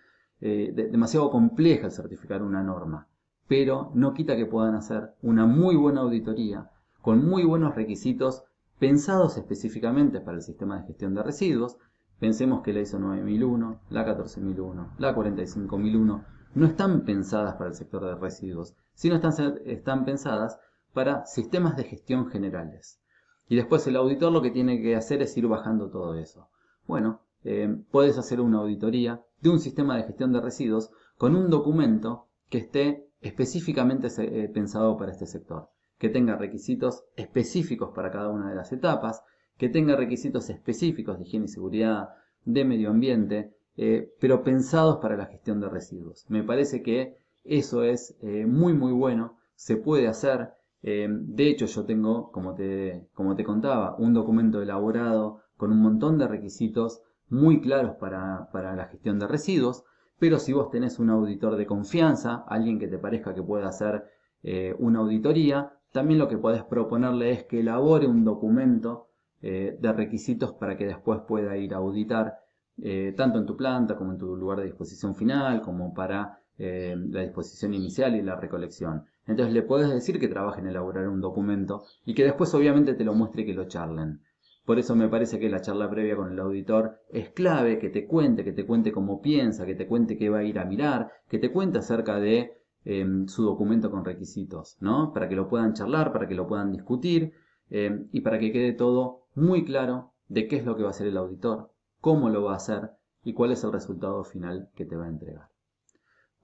demasiado 0.40 1.30
compleja 1.30 1.86
el 1.86 1.92
certificar 1.92 2.42
una 2.42 2.62
norma 2.62 3.08
pero 3.48 3.90
no 3.94 4.14
quita 4.14 4.36
que 4.36 4.46
puedan 4.46 4.74
hacer 4.74 5.14
una 5.22 5.46
muy 5.46 5.76
buena 5.76 6.00
auditoría 6.00 6.70
con 7.02 7.26
muy 7.26 7.44
buenos 7.44 7.74
requisitos 7.74 8.44
pensados 8.78 9.36
específicamente 9.36 10.20
para 10.20 10.38
el 10.38 10.42
sistema 10.42 10.78
de 10.78 10.86
gestión 10.86 11.14
de 11.14 11.22
residuos. 11.22 11.76
Pensemos 12.18 12.62
que 12.62 12.72
la 12.72 12.80
ISO 12.80 12.98
9001, 12.98 13.80
la 13.90 14.04
14001, 14.04 14.94
la 14.98 15.14
45001 15.14 16.24
no 16.54 16.66
están 16.66 17.04
pensadas 17.04 17.54
para 17.54 17.70
el 17.70 17.76
sector 17.76 18.04
de 18.04 18.14
residuos, 18.14 18.74
sino 18.94 19.16
están, 19.16 19.58
están 19.64 20.04
pensadas 20.04 20.58
para 20.92 21.26
sistemas 21.26 21.76
de 21.76 21.84
gestión 21.84 22.28
generales. 22.28 23.00
Y 23.48 23.56
después 23.56 23.86
el 23.86 23.96
auditor 23.96 24.32
lo 24.32 24.40
que 24.40 24.50
tiene 24.50 24.80
que 24.80 24.96
hacer 24.96 25.20
es 25.22 25.36
ir 25.36 25.46
bajando 25.46 25.90
todo 25.90 26.14
eso. 26.14 26.48
Bueno, 26.86 27.20
eh, 27.42 27.76
puedes 27.90 28.16
hacer 28.16 28.40
una 28.40 28.58
auditoría 28.58 29.22
de 29.40 29.50
un 29.50 29.58
sistema 29.58 29.96
de 29.96 30.04
gestión 30.04 30.32
de 30.32 30.40
residuos 30.40 30.90
con 31.18 31.36
un 31.36 31.50
documento 31.50 32.28
que 32.48 32.58
esté 32.58 33.08
específicamente 33.20 34.08
eh, 34.18 34.48
pensado 34.48 34.96
para 34.96 35.12
este 35.12 35.26
sector, 35.26 35.68
que 35.98 36.08
tenga 36.08 36.36
requisitos 36.36 37.04
específicos 37.16 37.90
para 37.94 38.10
cada 38.10 38.30
una 38.30 38.48
de 38.48 38.56
las 38.56 38.72
etapas, 38.72 39.22
que 39.58 39.68
tenga 39.68 39.96
requisitos 39.96 40.50
específicos 40.50 41.18
de 41.18 41.24
higiene 41.24 41.46
y 41.46 41.48
seguridad, 41.48 42.10
de 42.44 42.64
medio 42.64 42.90
ambiente, 42.90 43.54
eh, 43.76 44.12
pero 44.20 44.42
pensados 44.42 44.98
para 44.98 45.16
la 45.16 45.26
gestión 45.26 45.60
de 45.60 45.68
residuos. 45.68 46.24
Me 46.28 46.42
parece 46.42 46.82
que 46.82 47.16
eso 47.44 47.82
es 47.82 48.16
eh, 48.22 48.46
muy 48.46 48.72
muy 48.72 48.92
bueno, 48.92 49.38
se 49.54 49.76
puede 49.76 50.08
hacer. 50.08 50.50
de 50.82 51.48
hecho, 51.48 51.66
yo 51.66 51.84
tengo, 51.86 52.30
como 52.30 52.54
te, 52.54 53.08
como 53.14 53.34
te 53.36 53.44
contaba, 53.44 53.96
un 53.96 54.12
documento 54.12 54.60
elaborado 54.60 55.40
con 55.56 55.72
un 55.72 55.80
montón 55.80 56.18
de 56.18 56.28
requisitos 56.28 57.02
muy 57.28 57.60
claros 57.60 57.96
para, 57.96 58.48
para 58.52 58.76
la 58.76 58.86
gestión 58.86 59.18
de 59.18 59.26
residuos. 59.26 59.84
Pero 60.18 60.38
si 60.38 60.52
vos 60.52 60.70
tenés 60.70 60.98
un 60.98 61.10
auditor 61.10 61.56
de 61.56 61.66
confianza, 61.66 62.44
alguien 62.48 62.78
que 62.78 62.88
te 62.88 62.98
parezca 62.98 63.34
que 63.34 63.42
pueda 63.42 63.68
hacer 63.68 64.04
eh, 64.42 64.74
una 64.78 65.00
auditoría, 65.00 65.72
también 65.92 66.18
lo 66.18 66.28
que 66.28 66.38
podés 66.38 66.62
proponerle 66.64 67.30
es 67.30 67.44
que 67.44 67.60
elabore 67.60 68.06
un 68.06 68.24
documento 68.24 69.08
eh, 69.42 69.76
de 69.80 69.92
requisitos 69.92 70.52
para 70.54 70.76
que 70.76 70.86
después 70.86 71.20
pueda 71.26 71.56
ir 71.56 71.74
a 71.74 71.78
auditar 71.78 72.38
eh, 72.82 73.14
tanto 73.16 73.38
en 73.38 73.46
tu 73.46 73.56
planta 73.56 73.96
como 73.96 74.12
en 74.12 74.18
tu 74.18 74.36
lugar 74.36 74.58
de 74.58 74.66
disposición 74.66 75.14
final, 75.14 75.62
como 75.62 75.94
para 75.94 76.38
la 76.56 77.22
disposición 77.22 77.74
inicial 77.74 78.14
y 78.14 78.22
la 78.22 78.36
recolección. 78.36 79.06
Entonces 79.26 79.52
le 79.52 79.62
podés 79.62 79.90
decir 79.90 80.20
que 80.20 80.28
trabaje 80.28 80.60
en 80.60 80.68
elaborar 80.68 81.08
un 81.08 81.20
documento 81.20 81.82
y 82.04 82.14
que 82.14 82.22
después 82.22 82.54
obviamente 82.54 82.94
te 82.94 83.02
lo 83.02 83.12
muestre 83.12 83.42
y 83.42 83.46
que 83.46 83.54
lo 83.54 83.66
charlen. 83.66 84.20
Por 84.64 84.78
eso 84.78 84.96
me 84.96 85.08
parece 85.08 85.38
que 85.38 85.50
la 85.50 85.60
charla 85.60 85.90
previa 85.90 86.16
con 86.16 86.32
el 86.32 86.38
auditor 86.38 86.98
es 87.10 87.28
clave, 87.30 87.78
que 87.78 87.90
te 87.90 88.06
cuente, 88.06 88.44
que 88.44 88.52
te 88.52 88.64
cuente 88.64 88.92
cómo 88.92 89.20
piensa, 89.20 89.66
que 89.66 89.74
te 89.74 89.86
cuente 89.86 90.16
qué 90.16 90.30
va 90.30 90.38
a 90.38 90.44
ir 90.44 90.58
a 90.58 90.64
mirar, 90.64 91.10
que 91.28 91.38
te 91.38 91.52
cuente 91.52 91.78
acerca 91.78 92.18
de 92.18 92.56
em, 92.86 93.26
su 93.28 93.42
documento 93.44 93.90
con 93.90 94.04
requisitos, 94.04 94.78
¿no? 94.80 95.12
Para 95.12 95.28
que 95.28 95.36
lo 95.36 95.48
puedan 95.48 95.74
charlar, 95.74 96.12
para 96.12 96.26
que 96.28 96.34
lo 96.34 96.46
puedan 96.46 96.72
discutir 96.72 97.32
em, 97.68 98.08
y 98.10 98.22
para 98.22 98.38
que 98.38 98.52
quede 98.52 98.72
todo 98.72 99.26
muy 99.34 99.64
claro 99.64 100.12
de 100.28 100.48
qué 100.48 100.56
es 100.56 100.64
lo 100.64 100.76
que 100.76 100.82
va 100.82 100.88
a 100.88 100.90
hacer 100.90 101.08
el 101.08 101.18
auditor, 101.18 101.70
cómo 102.04 102.28
lo 102.28 102.44
va 102.44 102.52
a 102.52 102.56
hacer 102.56 102.90
y 103.22 103.32
cuál 103.32 103.52
es 103.52 103.64
el 103.64 103.72
resultado 103.72 104.24
final 104.24 104.68
que 104.76 104.84
te 104.84 104.94
va 104.94 105.06
a 105.06 105.14
entregar. 105.16 105.48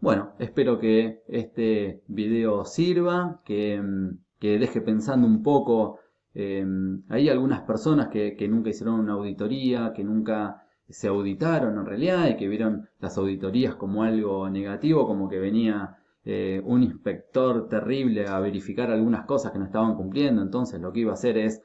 Bueno, 0.00 0.32
espero 0.38 0.78
que 0.78 1.20
este 1.28 2.02
video 2.08 2.64
sirva, 2.64 3.42
que 3.44 3.74
em, 3.74 4.18
que 4.40 4.58
deje 4.58 4.80
pensando 4.80 5.26
un 5.26 5.42
poco. 5.42 6.00
Eh, 6.32 6.64
hay 7.10 7.28
algunas 7.28 7.60
personas 7.62 8.08
que, 8.08 8.34
que 8.36 8.48
nunca 8.48 8.70
hicieron 8.70 9.00
una 9.00 9.12
auditoría, 9.12 9.92
que 9.94 10.02
nunca 10.02 10.62
se 10.88 11.08
auditaron 11.08 11.78
en 11.78 11.84
realidad 11.84 12.30
y 12.30 12.36
que 12.36 12.48
vieron 12.48 12.88
las 12.98 13.18
auditorías 13.18 13.74
como 13.74 14.02
algo 14.02 14.48
negativo, 14.48 15.06
como 15.06 15.28
que 15.28 15.38
venía 15.38 15.98
eh, 16.24 16.62
un 16.64 16.82
inspector 16.82 17.68
terrible 17.68 18.26
a 18.26 18.40
verificar 18.40 18.90
algunas 18.90 19.26
cosas 19.26 19.52
que 19.52 19.58
no 19.58 19.66
estaban 19.66 19.94
cumpliendo, 19.94 20.40
entonces 20.40 20.80
lo 20.80 20.90
que 20.90 21.00
iba 21.00 21.10
a 21.10 21.20
hacer 21.20 21.36
es 21.36 21.62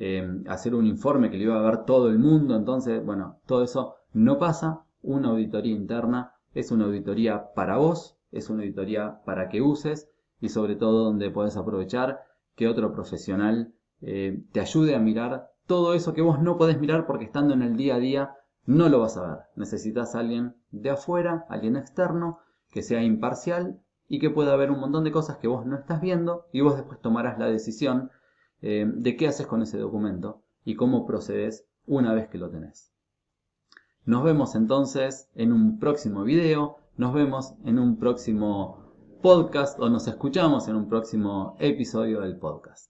eh, 0.00 0.42
hacer 0.46 0.76
un 0.76 0.86
informe 0.86 1.28
que 1.28 1.36
le 1.36 1.44
iba 1.44 1.58
a 1.58 1.70
ver 1.70 1.84
todo 1.84 2.08
el 2.08 2.20
mundo, 2.20 2.54
entonces, 2.54 3.04
bueno, 3.04 3.40
todo 3.46 3.64
eso 3.64 3.96
no 4.12 4.38
pasa, 4.38 4.84
una 5.02 5.30
auditoría 5.30 5.74
interna 5.74 6.34
es 6.54 6.70
una 6.70 6.84
auditoría 6.84 7.52
para 7.54 7.76
vos, 7.78 8.16
es 8.30 8.48
una 8.48 8.62
auditoría 8.62 9.20
para 9.24 9.48
que 9.48 9.60
uses 9.60 10.08
y 10.40 10.50
sobre 10.50 10.76
todo 10.76 11.04
donde 11.04 11.30
puedes 11.30 11.56
aprovechar 11.56 12.20
que 12.54 12.68
otro 12.68 12.92
profesional 12.92 13.74
eh, 14.00 14.42
te 14.52 14.60
ayude 14.60 14.94
a 14.94 15.00
mirar 15.00 15.50
todo 15.66 15.94
eso 15.94 16.14
que 16.14 16.22
vos 16.22 16.40
no 16.40 16.56
podés 16.56 16.78
mirar 16.80 17.06
porque 17.06 17.24
estando 17.24 17.54
en 17.54 17.62
el 17.62 17.76
día 17.76 17.96
a 17.96 17.98
día 17.98 18.34
no 18.66 18.88
lo 18.88 19.00
vas 19.00 19.16
a 19.16 19.26
ver. 19.26 19.38
Necesitas 19.56 20.14
a 20.14 20.20
alguien 20.20 20.54
de 20.70 20.90
afuera, 20.90 21.44
alguien 21.48 21.76
externo, 21.76 22.38
que 22.70 22.82
sea 22.82 23.02
imparcial 23.02 23.80
y 24.08 24.18
que 24.18 24.30
pueda 24.30 24.56
ver 24.56 24.70
un 24.70 24.80
montón 24.80 25.04
de 25.04 25.12
cosas 25.12 25.38
que 25.38 25.48
vos 25.48 25.66
no 25.66 25.76
estás 25.76 26.00
viendo 26.00 26.46
y 26.52 26.60
vos 26.60 26.76
después 26.76 27.00
tomarás 27.00 27.38
la 27.38 27.46
decisión 27.46 28.10
eh, 28.62 28.86
de 28.86 29.16
qué 29.16 29.28
haces 29.28 29.46
con 29.46 29.62
ese 29.62 29.78
documento 29.78 30.42
y 30.64 30.74
cómo 30.74 31.06
procedes 31.06 31.66
una 31.86 32.12
vez 32.12 32.28
que 32.28 32.38
lo 32.38 32.50
tenés. 32.50 32.92
Nos 34.04 34.24
vemos 34.24 34.54
entonces 34.54 35.28
en 35.34 35.52
un 35.52 35.78
próximo 35.78 36.24
video, 36.24 36.76
nos 36.96 37.14
vemos 37.14 37.54
en 37.64 37.78
un 37.78 37.98
próximo 37.98 38.92
podcast 39.22 39.78
o 39.80 39.88
nos 39.88 40.08
escuchamos 40.08 40.68
en 40.68 40.76
un 40.76 40.88
próximo 40.88 41.56
episodio 41.58 42.20
del 42.20 42.38
podcast. 42.38 42.87